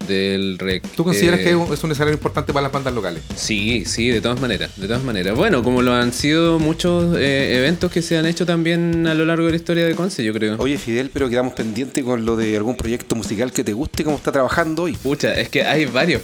del 0.06 0.58
rec. 0.58 0.82
¿Tú 0.94 1.04
consideras 1.04 1.40
Eh, 1.40 1.44
que 1.44 1.50
es 1.50 1.56
un, 1.56 1.72
es 1.72 1.82
un 1.82 1.92
escenario 1.92 2.14
importante 2.14 2.52
para 2.52 2.64
las 2.64 2.72
bandas 2.72 2.94
locales? 2.94 3.22
Sí, 3.34 3.84
sí, 3.84 4.08
de 4.08 4.20
todas 4.20 4.40
maneras, 4.40 4.70
de 4.76 4.86
todas 4.86 5.02
maneras. 5.02 5.36
Bueno, 5.36 5.62
como 5.62 5.82
lo 5.82 5.92
han 5.92 6.12
sido 6.12 6.58
muchos 6.58 7.16
eh, 7.18 7.56
eventos 7.58 7.90
que 7.90 8.02
se 8.02 8.16
han 8.16 8.26
hecho 8.26 8.46
también 8.46 9.06
a 9.06 9.14
lo 9.14 9.24
largo 9.24 9.46
de 9.46 9.52
la 9.52 9.56
historia 9.56 9.86
de 9.86 9.94
Conce, 9.94 10.24
yo 10.24 10.32
creo. 10.32 10.56
Oye, 10.58 10.78
Fidel, 10.78 11.10
pero 11.12 11.28
quedamos 11.28 11.54
pendientes 11.54 12.02
con 12.04 12.24
lo 12.24 12.36
de 12.36 12.56
algún 12.56 12.76
proyecto 12.76 13.16
musical 13.16 13.52
que 13.52 13.64
te 13.64 13.72
guste, 13.72 14.04
cómo 14.04 14.16
está 14.16 14.32
trabajando 14.32 14.84
hoy. 14.84 14.92
Pucha, 14.94 15.38
es 15.38 15.48
que 15.48 15.64
hay 15.64 15.86
varios. 15.86 16.22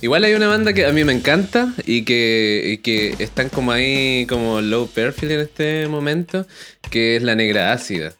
Igual 0.00 0.24
hay 0.24 0.34
una 0.34 0.48
banda 0.48 0.72
que 0.72 0.86
a 0.86 0.92
mí 0.92 1.04
me 1.04 1.12
encanta 1.12 1.72
y 1.86 2.02
que, 2.02 2.62
y 2.74 2.78
que 2.78 3.14
están 3.18 3.48
como 3.48 3.72
ahí, 3.72 4.26
como 4.28 4.60
low 4.60 4.88
perfil 4.88 5.32
en 5.32 5.40
este 5.40 5.88
momento, 5.88 6.46
que 6.90 7.16
es 7.16 7.22
La 7.22 7.34
Negra 7.34 7.72
Ácida. 7.72 8.14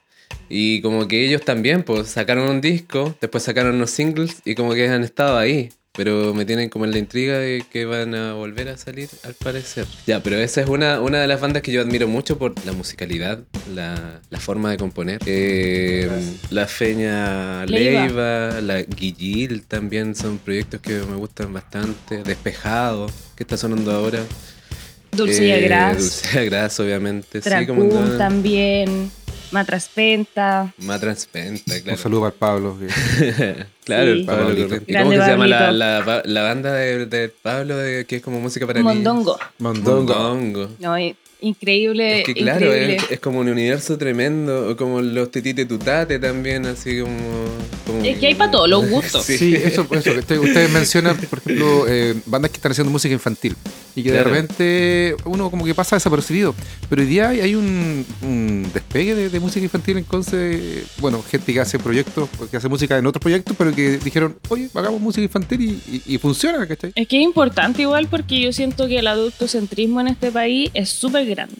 Y 0.54 0.82
como 0.82 1.08
que 1.08 1.24
ellos 1.24 1.40
también, 1.42 1.82
pues 1.82 2.08
sacaron 2.08 2.46
un 2.46 2.60
disco, 2.60 3.14
después 3.22 3.42
sacaron 3.42 3.76
unos 3.76 3.90
singles 3.90 4.42
y 4.44 4.54
como 4.54 4.74
que 4.74 4.86
han 4.86 5.02
estado 5.02 5.38
ahí. 5.38 5.70
Pero 5.94 6.32
me 6.32 6.44
tienen 6.44 6.68
como 6.70 6.84
en 6.86 6.90
la 6.90 6.98
intriga 6.98 7.38
de 7.38 7.64
que 7.70 7.84
van 7.86 8.14
a 8.14 8.34
volver 8.34 8.68
a 8.68 8.76
salir, 8.78 9.08
al 9.24 9.34
parecer. 9.34 9.86
Ya, 10.06 10.22
pero 10.22 10.36
esa 10.38 10.60
es 10.62 10.68
una, 10.68 11.00
una 11.00 11.20
de 11.20 11.26
las 11.26 11.40
bandas 11.40 11.62
que 11.62 11.72
yo 11.72 11.80
admiro 11.82 12.06
mucho 12.08 12.38
por 12.38 12.54
la 12.66 12.72
musicalidad, 12.72 13.40
la, 13.74 14.20
la 14.30 14.40
forma 14.40 14.70
de 14.70 14.76
componer. 14.78 15.20
Eh, 15.26 16.10
la 16.50 16.66
Feña 16.66 17.64
Leiva. 17.66 18.06
Leiva, 18.06 18.60
la 18.60 18.82
Guillil 18.82 19.64
también 19.66 20.14
son 20.14 20.38
proyectos 20.38 20.80
que 20.80 20.94
me 21.10 21.16
gustan 21.16 21.52
bastante. 21.52 22.22
Despejado, 22.22 23.10
que 23.36 23.44
está 23.44 23.56
sonando 23.58 23.90
ahora. 23.92 24.20
Dulce 25.14 25.46
y 25.46 25.50
Eh, 25.50 25.64
Agras, 25.64 25.98
Dulce 25.98 26.28
y 26.34 26.38
Agras, 26.38 26.80
obviamente. 26.80 27.42
Sí, 27.42 27.66
como 27.66 27.86
también, 28.16 29.10
Matraspenta. 29.52 30.72
Más 30.78 31.00
transparente, 31.00 31.82
claro. 31.82 31.96
Un 31.96 32.02
saludo 32.02 32.20
para 32.22 32.32
el 32.32 32.38
Pablo. 32.38 32.78
que- 32.78 33.66
Claro, 33.84 34.12
Sí. 34.12 34.20
el 34.20 34.26
Pablo 34.26 34.44
Pablito. 34.46 34.74
¿Y 34.86 34.94
cómo 34.94 35.10
que 35.10 35.16
se 35.18 35.26
llama 35.26 35.46
la, 35.48 35.72
la, 35.72 36.00
ba- 36.02 36.22
la 36.24 36.42
banda 36.42 36.72
de, 36.74 37.06
de 37.06 37.28
Pablo 37.28 37.76
de, 37.76 38.04
que 38.06 38.16
es 38.16 38.22
como 38.22 38.40
música 38.40 38.66
para 38.66 38.80
Mondongo. 38.82 39.38
Mondongo. 39.58 40.14
Mondongo. 40.14 40.68
No, 40.78 40.94
increíble, 41.40 42.20
Es 42.20 42.24
que 42.26 42.34
claro, 42.34 42.66
increíble. 42.66 42.96
es, 42.96 43.10
es 43.10 43.20
como 43.20 43.40
un 43.40 43.48
universo 43.48 43.98
tremendo, 43.98 44.76
como 44.76 45.00
los 45.00 45.30
titite 45.32 45.64
tutate 45.66 46.18
también, 46.20 46.64
así 46.66 47.00
como... 47.00 47.16
como- 47.92 48.04
Es 48.04 48.18
que 48.18 48.26
hay 48.26 48.34
para 48.34 48.50
todos 48.50 48.68
los 48.68 48.88
gustos. 48.88 49.24
Sí. 49.24 49.38
Sí, 49.38 49.54
eso, 49.54 49.86
eso. 49.90 50.12
que 50.26 50.38
Ustedes 50.38 50.70
mencionan, 50.70 51.16
por 51.16 51.38
ejemplo, 51.38 51.84
eh, 51.88 52.14
bandas 52.26 52.50
que 52.50 52.56
están 52.56 52.72
haciendo 52.72 52.90
música 52.90 53.12
infantil 53.14 53.54
y 53.94 54.02
que 54.02 54.10
Claro. 54.10 54.30
de 54.30 54.34
repente 54.34 55.16
uno 55.24 55.50
como 55.50 55.64
que 55.64 55.74
pasa 55.74 55.96
desapercibido. 55.96 56.54
Pero 56.88 57.02
hoy 57.02 57.08
día 57.08 57.28
hay, 57.28 57.40
hay 57.40 57.54
un, 57.54 58.04
un 58.22 58.70
despegue 58.72 59.14
de, 59.14 59.28
de 59.28 59.40
música 59.40 59.64
infantil 59.64 59.98
en 59.98 60.04
Conce. 60.04 60.84
Bueno, 60.98 61.22
gente 61.22 61.52
que 61.52 61.60
hace 61.60 61.78
proyectos, 61.78 62.28
que 62.50 62.56
hace 62.56 62.68
música 62.68 62.96
en 62.98 63.06
otros 63.06 63.20
proyectos, 63.20 63.54
pero 63.56 63.74
que 63.74 63.98
dijeron, 63.98 64.36
oye, 64.48 64.68
hagamos 64.74 65.00
música 65.00 65.22
infantil 65.22 65.60
y, 65.60 65.92
y- 65.96 66.14
y 66.14 66.18
funciona, 66.18 66.66
¿cachai? 66.66 66.92
Es 66.94 67.06
que 67.08 67.16
es 67.18 67.22
importante 67.22 67.82
igual 67.82 68.08
porque 68.08 68.40
yo 68.40 68.52
siento 68.52 68.88
que 68.88 68.98
el 68.98 69.06
adultocentrismo 69.06 70.00
en 70.00 70.08
este 70.08 70.30
país 70.32 70.70
es 70.74 70.88
súper 70.90 71.26
grande. 71.26 71.56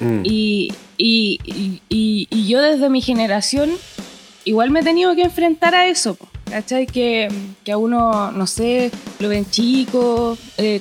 Mm. 0.00 0.20
Y, 0.24 0.72
y, 0.98 1.38
y- 1.44 1.80
y- 1.88 2.28
y 2.30 2.48
yo 2.48 2.60
desde 2.60 2.90
mi 2.90 3.00
generación 3.00 3.70
igual 4.46 4.70
me 4.70 4.80
he 4.80 4.82
tenido 4.82 5.14
que 5.14 5.22
enfrentar 5.22 5.74
a 5.74 5.86
eso. 5.86 6.16
¿Cachai? 6.50 6.86
Que, 6.86 7.28
que 7.64 7.72
a 7.72 7.76
uno, 7.76 8.30
no 8.32 8.46
sé, 8.46 8.90
lo 9.18 9.28
ven 9.28 9.44
chico, 9.50 10.38
eh, 10.56 10.80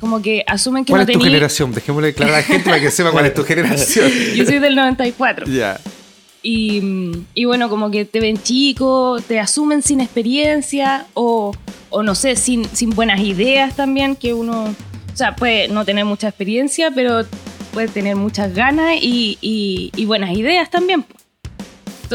como 0.00 0.20
que 0.22 0.42
asumen 0.46 0.84
que 0.84 0.90
¿Cuál 0.90 1.00
no 1.00 1.02
es 1.02 1.06
tu 1.12 1.12
tenía... 1.20 1.26
generación? 1.34 1.72
Dejémosle 1.72 2.14
claro 2.14 2.32
a 2.32 2.36
la 2.38 2.42
gente 2.42 2.64
para 2.64 2.80
que 2.80 2.90
sepa 2.90 3.12
cuál 3.12 3.26
es 3.26 3.34
tu 3.34 3.44
generación. 3.52 4.10
Yo 4.34 4.44
soy 4.44 4.58
del 4.58 4.74
94. 4.74 5.46
ya. 5.46 5.78
Y, 6.44 6.82
y 7.34 7.44
bueno, 7.44 7.68
como 7.68 7.90
que 7.92 8.04
te 8.04 8.18
ven 8.18 8.36
chico, 8.42 9.18
te 9.28 9.38
asumen 9.38 9.80
sin 9.82 10.00
experiencia 10.00 11.06
o, 11.14 11.54
o 11.90 12.02
no 12.02 12.14
sé, 12.16 12.34
sin, 12.34 12.64
sin 12.64 12.90
buenas 12.90 13.20
ideas 13.20 13.76
también, 13.76 14.16
que 14.16 14.34
uno, 14.34 14.64
o 14.64 15.16
sea, 15.16 15.36
puede 15.36 15.68
no 15.68 15.84
tener 15.84 16.04
mucha 16.04 16.26
experiencia, 16.28 16.90
pero 16.90 17.24
puede 17.72 17.86
tener 17.88 18.16
muchas 18.16 18.54
ganas 18.54 18.94
y, 19.00 19.38
y- 19.40 19.92
y 19.94 20.04
buenas 20.04 20.36
ideas 20.36 20.68
también. 20.68 21.04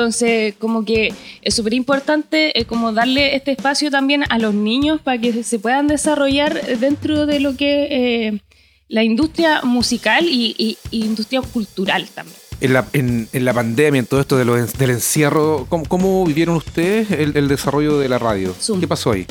Entonces, 0.01 0.53
como 0.59 0.85
que 0.85 1.11
es 1.41 1.55
súper 1.55 1.73
importante 1.73 2.57
eh, 2.59 2.65
como 2.65 2.93
darle 2.93 3.35
este 3.35 3.51
espacio 3.53 3.89
también 3.89 4.25
a 4.29 4.37
los 4.37 4.53
niños 4.53 5.01
para 5.01 5.19
que 5.19 5.41
se 5.43 5.57
puedan 5.57 5.87
desarrollar 5.87 6.53
dentro 6.77 7.25
de 7.25 7.39
lo 7.39 7.57
que 7.57 7.87
eh, 7.89 8.41
la 8.89 9.03
industria 9.03 9.63
musical 9.63 10.25
y, 10.25 10.53
y- 10.59 10.77
y 10.91 11.03
industria 11.03 11.41
cultural 11.41 12.07
también. 12.13 12.37
En 12.61 12.73
la, 12.73 12.87
en, 12.93 13.27
en 13.33 13.43
la 13.43 13.55
pandemia, 13.55 13.97
en 13.97 14.05
todo 14.05 14.21
esto 14.21 14.37
de 14.37 14.45
lo, 14.45 14.55
en- 14.55 14.67
del 14.77 14.91
encierro, 14.91 15.65
¿cómo, 15.67 15.83
cómo 15.85 16.23
vivieron 16.27 16.57
ustedes 16.57 17.09
el, 17.09 17.35
el 17.35 17.47
desarrollo 17.47 17.97
de 17.97 18.07
la 18.07 18.19
radio? 18.19 18.53
Zoom. 18.61 18.79
¿Qué 18.79 18.87
pasó 18.87 19.13
ahí? 19.13 19.25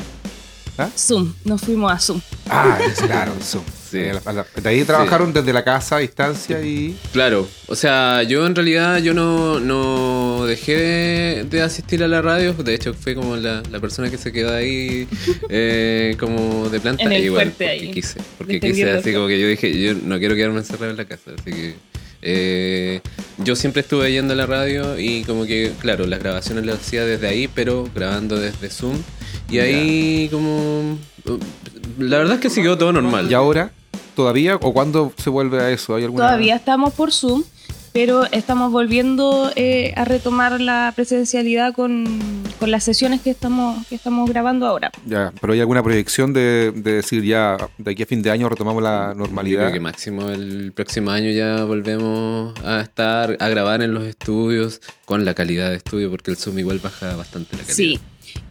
Zoom, 0.97 1.33
nos 1.45 1.61
fuimos 1.61 1.89
a 1.93 1.97
Zoom. 1.97 2.19
Ah, 2.49 2.77
claro, 3.05 3.31
Zoom. 3.41 3.63
Sí. 3.97 4.29
Eh, 4.29 4.61
De 4.61 4.69
ahí 4.69 4.83
trabajaron 4.83 5.33
desde 5.33 5.53
la 5.53 5.63
casa 5.63 5.97
a 5.97 5.99
distancia 5.99 6.61
y. 6.61 6.95
Claro, 7.11 7.47
o 7.67 7.75
sea, 7.75 8.23
yo 8.23 8.45
en 8.45 8.55
realidad 8.55 8.97
yo 8.99 9.13
no, 9.13 9.59
no 9.59 10.45
dejé 10.45 10.75
de, 10.77 11.43
de 11.49 11.61
asistir 11.61 12.03
a 12.03 12.07
la 12.07 12.21
radio, 12.21 12.53
de 12.53 12.73
hecho 12.73 12.93
fue 12.93 13.15
como 13.15 13.35
la, 13.35 13.63
la 13.71 13.79
persona 13.79 14.09
que 14.09 14.17
se 14.17 14.31
quedó 14.31 14.53
ahí 14.53 15.07
eh, 15.49 16.15
como 16.19 16.69
de 16.69 16.79
planta 16.79 17.03
En 17.03 17.11
el 17.11 17.25
igual, 17.25 17.51
fuerte 17.51 17.65
porque 17.65 17.85
ahí, 17.85 17.91
quise, 17.91 18.19
porque 18.37 18.59
quise, 18.59 18.89
así 18.91 19.13
como 19.13 19.27
que 19.27 19.39
yo 19.39 19.47
dije, 19.47 19.79
yo 19.81 19.93
no 19.93 20.19
quiero 20.19 20.35
quedarme 20.35 20.59
encerrado 20.59 20.91
en 20.91 20.97
la 20.97 21.05
casa, 21.05 21.31
así 21.37 21.51
que 21.51 21.75
eh, 22.21 23.01
yo 23.37 23.55
siempre 23.55 23.81
estuve 23.81 24.11
yendo 24.11 24.33
a 24.33 24.35
la 24.35 24.45
radio 24.45 24.99
y 24.99 25.23
como 25.23 25.45
que, 25.45 25.71
claro, 25.79 26.05
las 26.07 26.19
grabaciones 26.19 26.65
las 26.65 26.77
hacía 26.79 27.05
desde 27.05 27.27
ahí, 27.27 27.47
pero 27.47 27.89
grabando 27.93 28.39
desde 28.39 28.69
Zoom 28.69 28.97
y 29.49 29.59
ahí 29.59 30.29
como... 30.31 30.97
La 31.99 32.17
verdad 32.17 32.35
es 32.35 32.41
que 32.41 32.49
siguió 32.49 32.77
todo 32.77 32.91
normal. 32.91 33.29
¿Y 33.29 33.33
ahora? 33.33 33.71
¿Todavía? 34.17 34.55
¿O 34.55 34.73
cuándo 34.73 35.13
se 35.15 35.29
vuelve 35.29 35.61
a 35.61 35.69
eso? 35.69 35.93
¿Hay 35.93 36.03
alguna... 36.03 36.25
Todavía 36.25 36.55
estamos 36.55 36.91
por 36.95 37.11
Zoom, 37.13 37.43
pero 37.93 38.25
estamos 38.31 38.71
volviendo 38.71 39.51
eh, 39.55 39.93
a 39.95 40.05
retomar 40.05 40.59
la 40.59 40.91
presencialidad 40.95 41.75
con, 41.75 42.05
con 42.59 42.71
las 42.71 42.83
sesiones 42.83 43.21
que 43.21 43.29
estamos, 43.29 43.85
que 43.85 43.93
estamos 43.93 44.27
grabando 44.27 44.65
ahora. 44.65 44.89
Ya, 45.05 45.31
pero 45.39 45.53
¿hay 45.53 45.59
alguna 45.59 45.83
proyección 45.83 46.33
de, 46.33 46.71
de 46.71 46.93
decir 46.93 47.23
ya 47.23 47.57
de 47.77 47.91
aquí 47.91 48.01
a 48.01 48.05
fin 48.07 48.23
de 48.23 48.31
año 48.31 48.49
retomamos 48.49 48.81
la 48.81 49.09
Yo 49.13 49.19
normalidad? 49.19 49.61
creo 49.65 49.73
que 49.73 49.79
máximo 49.81 50.29
el 50.29 50.71
próximo 50.73 51.11
año 51.11 51.29
ya 51.29 51.63
volvemos 51.65 52.55
a 52.65 52.81
estar, 52.81 53.37
a 53.39 53.49
grabar 53.49 53.83
en 53.83 53.93
los 53.93 54.03
estudios 54.03 54.81
con 55.05 55.25
la 55.25 55.35
calidad 55.35 55.69
de 55.69 55.75
estudio, 55.75 56.09
porque 56.09 56.31
el 56.31 56.37
Zoom 56.37 56.57
igual 56.57 56.79
baja 56.79 57.15
bastante 57.15 57.51
la 57.55 57.59
calidad. 57.61 57.75
Sí, 57.75 57.99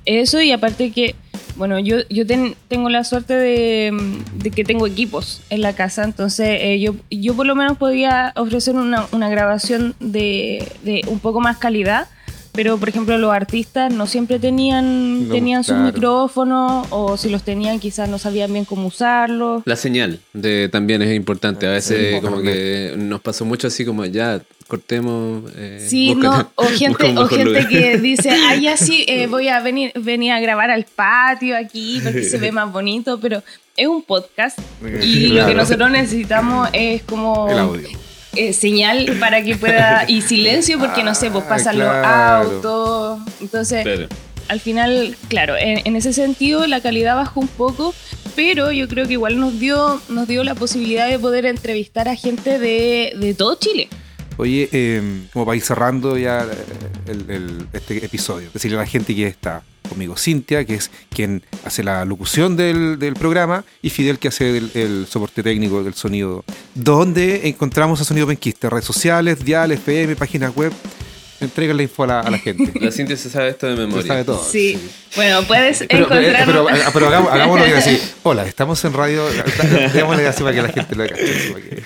eso 0.04 0.40
y 0.40 0.52
aparte 0.52 0.92
que, 0.92 1.16
bueno, 1.56 1.78
yo, 1.78 1.96
yo 2.10 2.26
ten- 2.26 2.54
tengo 2.68 2.88
la 2.90 3.02
suerte 3.04 3.34
de, 3.34 3.92
de 4.34 4.50
que 4.50 4.64
tengo 4.64 4.86
equipos 4.86 5.42
en 5.50 5.62
la 5.62 5.74
casa, 5.74 6.04
entonces 6.04 6.48
eh, 6.60 6.80
yo, 6.80 6.94
yo 7.10 7.34
por 7.34 7.46
lo 7.46 7.54
menos 7.54 7.76
podía 7.78 8.32
ofrecer 8.36 8.74
una, 8.76 9.06
una 9.12 9.28
grabación 9.28 9.94
de, 10.00 10.66
de 10.84 11.02
un 11.08 11.18
poco 11.18 11.40
más 11.40 11.56
calidad, 11.58 12.08
pero 12.56 12.78
por 12.78 12.88
ejemplo 12.88 13.16
los 13.18 13.32
artistas 13.32 13.92
no 13.92 14.06
siempre 14.06 14.38
tenían, 14.40 15.28
No, 15.28 15.34
tenían 15.34 15.62
sus 15.62 15.76
micrófonos 15.76 16.86
o 16.90 17.16
si 17.16 17.28
los 17.28 17.42
tenían 17.42 17.78
quizás 17.78 18.08
no 18.08 18.18
sabían 18.18 18.52
bien 18.52 18.64
cómo 18.64 18.88
usarlos. 18.88 19.62
La 19.66 19.76
señal 19.76 20.18
de, 20.32 20.68
también 20.68 21.02
es 21.02 21.14
importante. 21.14 21.66
A 21.66 21.70
veces 21.72 22.14
Sí, 22.16 22.20
como 22.20 22.40
que 22.42 22.94
nos 22.96 23.20
pasó 23.20 23.44
mucho 23.44 23.68
así 23.68 23.84
como 23.84 24.04
ya 24.06 24.40
cortemos. 24.66 25.44
eh, 25.56 25.84
Sí, 25.88 26.14
busca- 26.14 26.22
no, 26.38 26.50
o 26.56 26.64
gente, 26.64 27.14
o 27.16 27.28
gente 27.28 27.44
lugar. 27.44 27.68
que 27.68 27.98
dice, 28.02 28.30
ay, 28.30 28.62
ya 28.62 28.76
sí, 28.76 29.04
eh, 29.06 29.26
voy 29.28 29.48
a 29.48 29.60
venir, 29.60 29.92
venir 29.94 30.32
a 30.32 30.40
grabar 30.40 30.70
al 30.70 30.84
patio 30.84 31.56
aquí 31.56 32.00
porque 32.02 32.24
se 32.24 32.38
ve 32.38 32.50
más 32.50 32.72
bonito, 32.72 33.20
pero 33.20 33.42
es 33.76 33.86
un 33.86 34.02
podcast 34.02 34.58
y 35.02 35.28
lo 35.28 35.46
que 35.46 35.54
nosotros 35.54 35.90
necesitamos 35.90 36.68
es 36.72 37.02
como 37.02 37.48
El 37.50 37.58
audio. 37.58 37.88
Eh, 38.36 38.52
señal 38.52 39.16
para 39.20 39.42
que 39.42 39.56
pueda 39.56 40.04
y 40.08 40.22
silencio 40.32 40.78
porque 40.78 41.02
no 41.02 41.14
sé, 41.14 41.30
pues 41.30 41.44
Ah, 41.44 41.48
pasan 41.48 41.78
los 41.78 41.88
claro. 41.88 42.48
autos, 42.50 43.20
entonces 43.40 43.86
al 44.48 44.60
final, 44.60 45.16
claro, 45.28 45.56
en, 45.56 45.80
en 45.84 45.96
ese 45.96 46.12
sentido 46.12 46.66
la 46.68 46.80
calidad 46.80 47.16
bajó 47.16 47.40
un 47.40 47.48
poco, 47.48 47.94
pero 48.36 48.70
yo 48.70 48.86
creo 48.86 49.06
que 49.06 49.14
igual 49.14 49.40
nos 49.40 49.58
dio, 49.58 50.00
nos 50.08 50.28
dio 50.28 50.44
la 50.44 50.54
posibilidad 50.54 51.08
de 51.08 51.18
poder 51.18 51.46
entrevistar 51.46 52.08
a 52.08 52.14
gente 52.16 52.58
de, 52.60 53.12
de 53.18 53.34
todo 53.34 53.56
Chile. 53.58 53.88
Oye, 54.36 54.68
eh, 54.70 55.02
como 55.32 55.46
para 55.46 55.56
ir 55.56 55.62
cerrando 55.62 56.16
ya 56.18 56.46
el- 57.08 57.30
el- 57.30 57.66
este 57.72 58.04
episodio, 58.04 58.50
decirle 58.52 58.76
a 58.76 58.80
la 58.80 58.86
gente 58.86 59.14
que 59.14 59.26
está 59.26 59.62
conmigo 59.88 60.16
Cintia, 60.16 60.64
que 60.64 60.74
es 60.74 60.90
quien 61.10 61.42
hace 61.64 61.82
la 61.82 62.04
locución 62.04 62.56
del, 62.56 62.98
del 62.98 63.14
programa, 63.14 63.64
y 63.82 63.90
Fidel, 63.90 64.18
que 64.18 64.28
hace 64.28 64.56
el, 64.58 64.70
el 64.74 65.06
soporte 65.08 65.42
técnico 65.42 65.82
del 65.82 65.94
sonido. 65.94 66.44
¿Dónde 66.74 67.48
encontramos 67.48 68.00
a 68.00 68.04
Sonido 68.04 68.26
Penquista? 68.26 68.68
Redes 68.70 68.84
sociales, 68.84 69.44
Dial, 69.44 69.72
FM, 69.72 70.16
páginas 70.16 70.54
web. 70.54 70.72
Entregan 71.38 71.76
la 71.76 71.82
info 71.82 72.04
a 72.04 72.06
la, 72.06 72.20
a 72.20 72.30
la 72.30 72.38
gente. 72.38 72.72
La 72.80 72.90
Cintia 72.90 73.14
se 73.14 73.28
sabe 73.28 73.50
esto 73.50 73.66
de 73.66 73.74
Se 73.76 73.80
memoria. 73.82 74.06
sabe 74.06 74.24
todo. 74.24 74.42
Sí. 74.42 74.78
Bueno, 75.16 75.42
puedes 75.42 75.84
Pero, 75.86 76.08
pero, 76.08 76.20
encontrarnos. 76.22 76.66
pero, 76.72 76.90
pero 76.94 77.06
hagamos, 77.08 77.30
hagámoslo 77.32 77.64
bien 77.66 77.76
así. 77.76 78.00
Hola, 78.22 78.46
estamos 78.46 78.82
en 78.86 78.94
radio. 78.94 79.22
Digámosle 79.92 80.26
así 80.26 80.42
para 80.42 80.54
que 80.54 80.62
la 80.62 80.68
gente 80.70 80.94
lo 80.96 81.06
cache. 81.06 81.84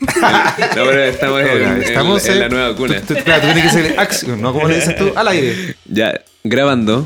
No, 0.76 0.84
pero 0.84 1.02
estamos, 1.04 1.40
en, 1.40 1.46
en- 1.48 1.82
estamos 1.82 2.24
en 2.26 2.32
en- 2.34 2.38
la 2.40 2.48
nueva 2.48 2.76
cuna. 2.76 3.00
Tú- 3.00 3.14
tú- 3.14 3.22
claro, 3.24 3.40
tú 3.42 3.46
tienes 3.52 3.64
que 3.64 3.82
ser 3.82 3.98
acción, 3.98 4.40
¿no? 4.40 4.52
Como 4.52 4.68
le 4.68 4.76
dices 4.76 4.96
tú, 4.96 5.12
al 5.16 5.28
aire. 5.28 5.74
Ya, 5.86 6.20
grabando. 6.44 7.04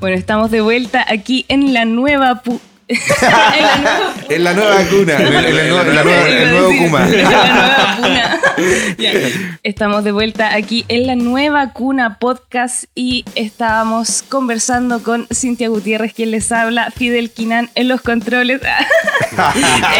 Bueno, 0.00 0.16
estamos 0.16 0.50
de 0.50 0.60
vuelta 0.60 1.04
aquí 1.08 1.44
en 1.48 1.72
la 1.72 1.84
nueva. 1.84 2.42
pu- 2.44 2.60
en 2.88 2.94
la 3.64 3.76
nueva 3.84 4.28
En 4.28 4.44
la 4.44 4.54
nueva 4.54 4.84
cuna, 4.90 5.14
en, 5.16 5.32
el- 5.44 5.58
en 5.58 6.50
nuevo- 6.50 6.70
en 6.70 6.78
Kuma. 6.78 7.06
La 7.06 7.22
nueva 7.22 7.96
cuna. 8.02 8.40
Estamos 9.62 10.02
de 10.04 10.12
vuelta 10.12 10.54
aquí 10.54 10.84
en 10.88 11.06
la 11.06 11.14
nueva 11.14 11.72
cuna 11.72 12.18
podcast 12.18 12.84
y 12.94 13.24
estábamos 13.34 14.22
conversando 14.28 15.02
con 15.02 15.26
Cintia 15.32 15.68
Gutiérrez, 15.68 16.12
quien 16.14 16.30
les 16.30 16.50
habla, 16.52 16.90
Fidel 16.90 17.30
Quinán 17.30 17.70
en 17.74 17.88
los 17.88 18.00
controles. 18.02 18.60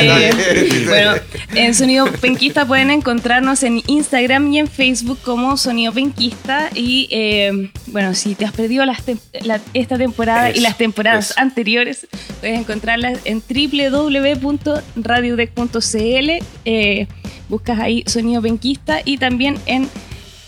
Eh, 0.00 0.84
bueno, 0.88 1.12
en 1.54 1.74
Sonido 1.74 2.06
Penquista 2.20 2.66
pueden 2.66 2.90
encontrarnos 2.90 3.62
en 3.62 3.80
Instagram 3.86 4.52
y 4.52 4.58
en 4.58 4.68
Facebook 4.68 5.18
como 5.24 5.56
Sonido 5.56 5.92
Penquista. 5.92 6.68
Y 6.74 7.08
eh, 7.10 7.70
bueno, 7.86 8.14
si 8.14 8.34
te 8.34 8.44
has 8.44 8.52
perdido 8.52 8.84
las 8.84 9.06
tem- 9.06 9.20
la- 9.42 9.60
esta 9.72 9.96
temporada 9.96 10.50
y 10.50 10.60
las 10.60 10.76
temporadas 10.76 11.30
eso. 11.30 11.40
anteriores, 11.40 12.06
puedes 12.40 12.58
encontrarlas 12.58 13.20
en 13.24 13.42
www.radiodec.cl. 13.48 16.30
Eh, 16.64 17.06
buscas 17.48 17.78
ahí 17.80 18.04
Sonido 18.06 18.42
Penquista 18.42 19.00
y 19.04 19.18
también 19.18 19.56
en, 19.66 19.88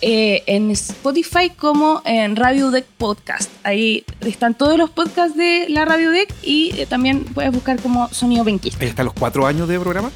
eh, 0.03 0.43
en 0.47 0.71
Spotify 0.71 1.51
como 1.57 2.03
en 2.05 2.37
Radio 2.37 2.71
Deck 2.71 2.85
Podcast. 2.99 3.51
Ahí 3.63 4.05
están 4.23 4.55
todos 4.55 4.79
los 4.79 4.91
podcasts 4.91 5.37
de 5.37 5.67
la 5.69 5.85
Radio 5.85 6.11
Deck 6.11 6.33
y 6.43 6.73
eh, 6.79 6.87
también 6.87 7.25
puedes 7.25 7.53
buscar 7.53 7.79
como 7.81 8.09
Sonido 8.13 8.45
Penquista. 8.45 8.83
Ahí 8.83 8.91
están 8.91 9.05
los 9.07 9.15
cuatro 9.15 9.47
años 9.47 9.69
de 9.69 9.79
programa, 9.81 10.11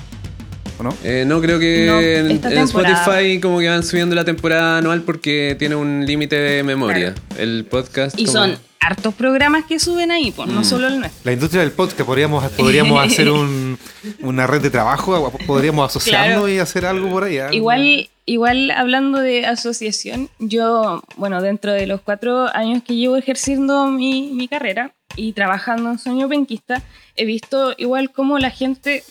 ¿o 0.79 0.83
no? 0.83 0.95
Eh, 1.05 1.25
no, 1.27 1.41
creo 1.41 1.59
que 1.59 1.87
No, 1.87 2.01
en. 2.01 2.59
Spotify 2.65 3.41
como 3.41 3.59
que 3.61 3.69
van 3.69 3.83
subiendo 3.83 4.15
la 4.15 4.25
temporada 4.25 4.79
anual 4.79 5.03
porque 5.03 5.57
tiene 5.59 5.75
un 5.77 6.05
límite 6.07 6.37
de 6.37 6.63
memoria. 6.63 7.15
El 7.39 7.65
podcast. 7.65 8.19
Y 8.19 8.25
como- 8.27 8.33
son 8.39 8.68
hartos 8.81 9.15
programas 9.15 9.65
que 9.65 9.79
suben 9.79 10.11
ahí, 10.11 10.31
pues, 10.31 10.49
no 10.49 10.63
solo 10.65 10.87
el 10.87 11.01
nuestro. 11.01 11.21
La 11.25 11.33
industria 11.33 11.63
del 11.63 11.73
podcast, 11.73 12.03
podríamos, 12.03 12.45
podríamos 12.53 13.01
hacer 13.07 13.31
un- 13.31 13.79
una 14.21 14.47
red 14.47 14.61
de 14.63 14.71
trabajo, 14.71 15.33
podríamos 15.47 15.91
asociarnos 15.91 16.39
Claro. 16.45 16.49
y 16.49 16.59
hacer 16.59 16.87
algo 16.87 17.09
por 17.11 17.25
allá. 17.25 17.53
Igual, 17.53 18.09
igual 18.25 18.71
hablando 18.71 19.19
de 19.19 19.47
asociación, 19.47 20.29
yo, 20.39 21.03
bueno, 21.17 21.43
dentro 21.43 21.73
de 21.73 21.87
los 21.87 22.01
cuatro 22.01 22.47
años 22.55 22.83
que 22.85 22.95
llevo 22.95 23.17
ejerciendo 23.17 23.87
mi, 23.89 24.31
mi 24.33 24.47
carrera 24.49 24.93
y 25.17 25.33
trabajando 25.33 25.91
en 25.91 25.99
Sueño 25.99 26.29
Penquista, 26.29 26.83
he 27.17 27.25
visto 27.25 27.75
igual 27.79 28.13
cómo 28.13 28.39
la 28.39 28.51
gente 28.51 29.03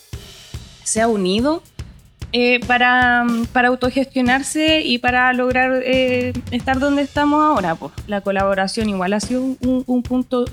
se 0.84 1.02
ha 1.02 1.08
unido 1.10 1.62
eh, 2.40 2.60
para, 2.68 3.26
para 3.52 3.70
autogestionarse 3.70 4.82
y 4.82 5.00
para 5.00 5.34
lograr 5.34 5.82
eh, 5.84 6.34
estar 6.52 6.78
donde 6.78 7.02
estamos 7.02 7.44
ahora. 7.44 7.74
Pues. 7.74 7.92
La 8.06 8.22
colaboración 8.22 8.90
igual 8.90 9.14
ha 9.14 9.20
sido 9.20 9.42
un, 9.42 9.84
un 9.88 10.04
punto 10.04 10.46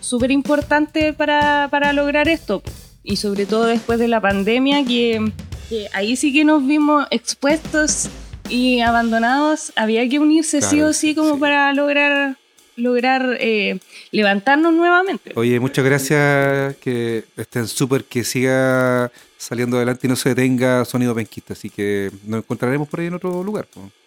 súper 0.00 0.30
importante 0.30 1.14
para, 1.14 1.68
para 1.70 1.94
lograr 1.94 2.28
esto. 2.28 2.62
Y 3.02 3.16
sobre 3.16 3.46
todo 3.46 3.64
después 3.64 3.98
de 3.98 4.08
la 4.08 4.20
pandemia, 4.20 4.84
que, 4.84 5.32
que 5.70 5.88
ahí 5.94 6.14
sí 6.16 6.30
que 6.30 6.44
nos 6.44 6.66
vimos 6.66 7.06
expuestos 7.10 8.10
y 8.50 8.80
abandonados. 8.80 9.72
Había 9.76 10.06
que 10.06 10.18
unirse 10.18 10.60
sí 10.60 10.76
Claro, 10.76 10.90
o 10.90 10.92
sí 10.92 11.14
como 11.14 11.36
sí. 11.36 11.40
para 11.40 11.72
lograr 11.72 12.36
lograr 12.76 13.36
eh, 13.40 13.78
levantarnos 14.10 14.72
nuevamente. 14.72 15.32
Oye, 15.34 15.60
muchas 15.60 15.84
gracias, 15.84 16.76
que 16.76 17.24
estén 17.36 17.66
súper, 17.68 18.04
que 18.04 18.24
siga 18.24 19.10
saliendo 19.36 19.76
adelante 19.76 20.06
y 20.06 20.10
no 20.10 20.16
se 20.16 20.30
detenga 20.30 20.84
Sonido 20.84 21.14
Penquista, 21.14 21.52
así 21.52 21.70
que 21.70 22.10
nos 22.24 22.38
encontraremos 22.38 22.88
por 22.88 23.00
ahí 23.00 23.06
en 23.06 23.14
otro 23.14 23.42
lugar. 23.42 23.66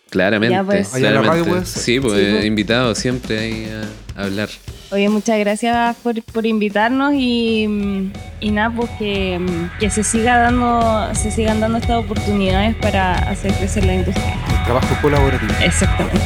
Claramente. 0.09 0.55
Ya, 0.55 0.63
pues. 0.63 0.93
Allá 0.93 1.09
en 1.09 1.15
la 1.15 1.21
radio 1.21 1.43
claramente. 1.43 1.51
puede 1.51 1.65
ser. 1.65 1.83
Sí, 1.83 1.99
pues 1.99 2.13
Sí, 2.13 2.19
eh, 2.19 2.31
pues. 2.31 2.45
invitado 2.45 2.95
siempre 2.95 3.39
ahí 3.39 3.67
a, 4.15 4.23
hablar. 4.23 4.49
Oye, 4.91 5.09
muchas 5.09 5.37
gracias 5.39 5.97
por, 5.97 6.21
por 6.23 6.45
invitarnos 6.45 7.13
y, 7.13 8.09
y 8.39 8.51
nada, 8.51 8.73
pues 8.73 8.89
que, 8.97 9.39
que 9.79 9.89
se 9.89 10.03
siga 10.03 10.37
dando, 10.37 11.13
se 11.13 11.29
sigan 11.29 11.59
dando 11.59 11.77
estas 11.79 11.97
oportunidades 11.97 12.75
para 12.77 13.15
hacer 13.15 13.51
crecer 13.53 13.85
la 13.85 13.95
industria. 13.95 14.33
El 14.59 14.63
trabajo 14.63 14.97
colaborativo. 15.01 15.53
Exactamente. 15.61 16.21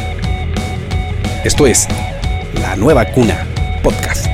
Esto 1.44 1.66
es 1.66 1.88
La 2.60 2.76
Nueva 2.76 3.06
Cuna 3.06 3.46
Podcast. 3.84 4.31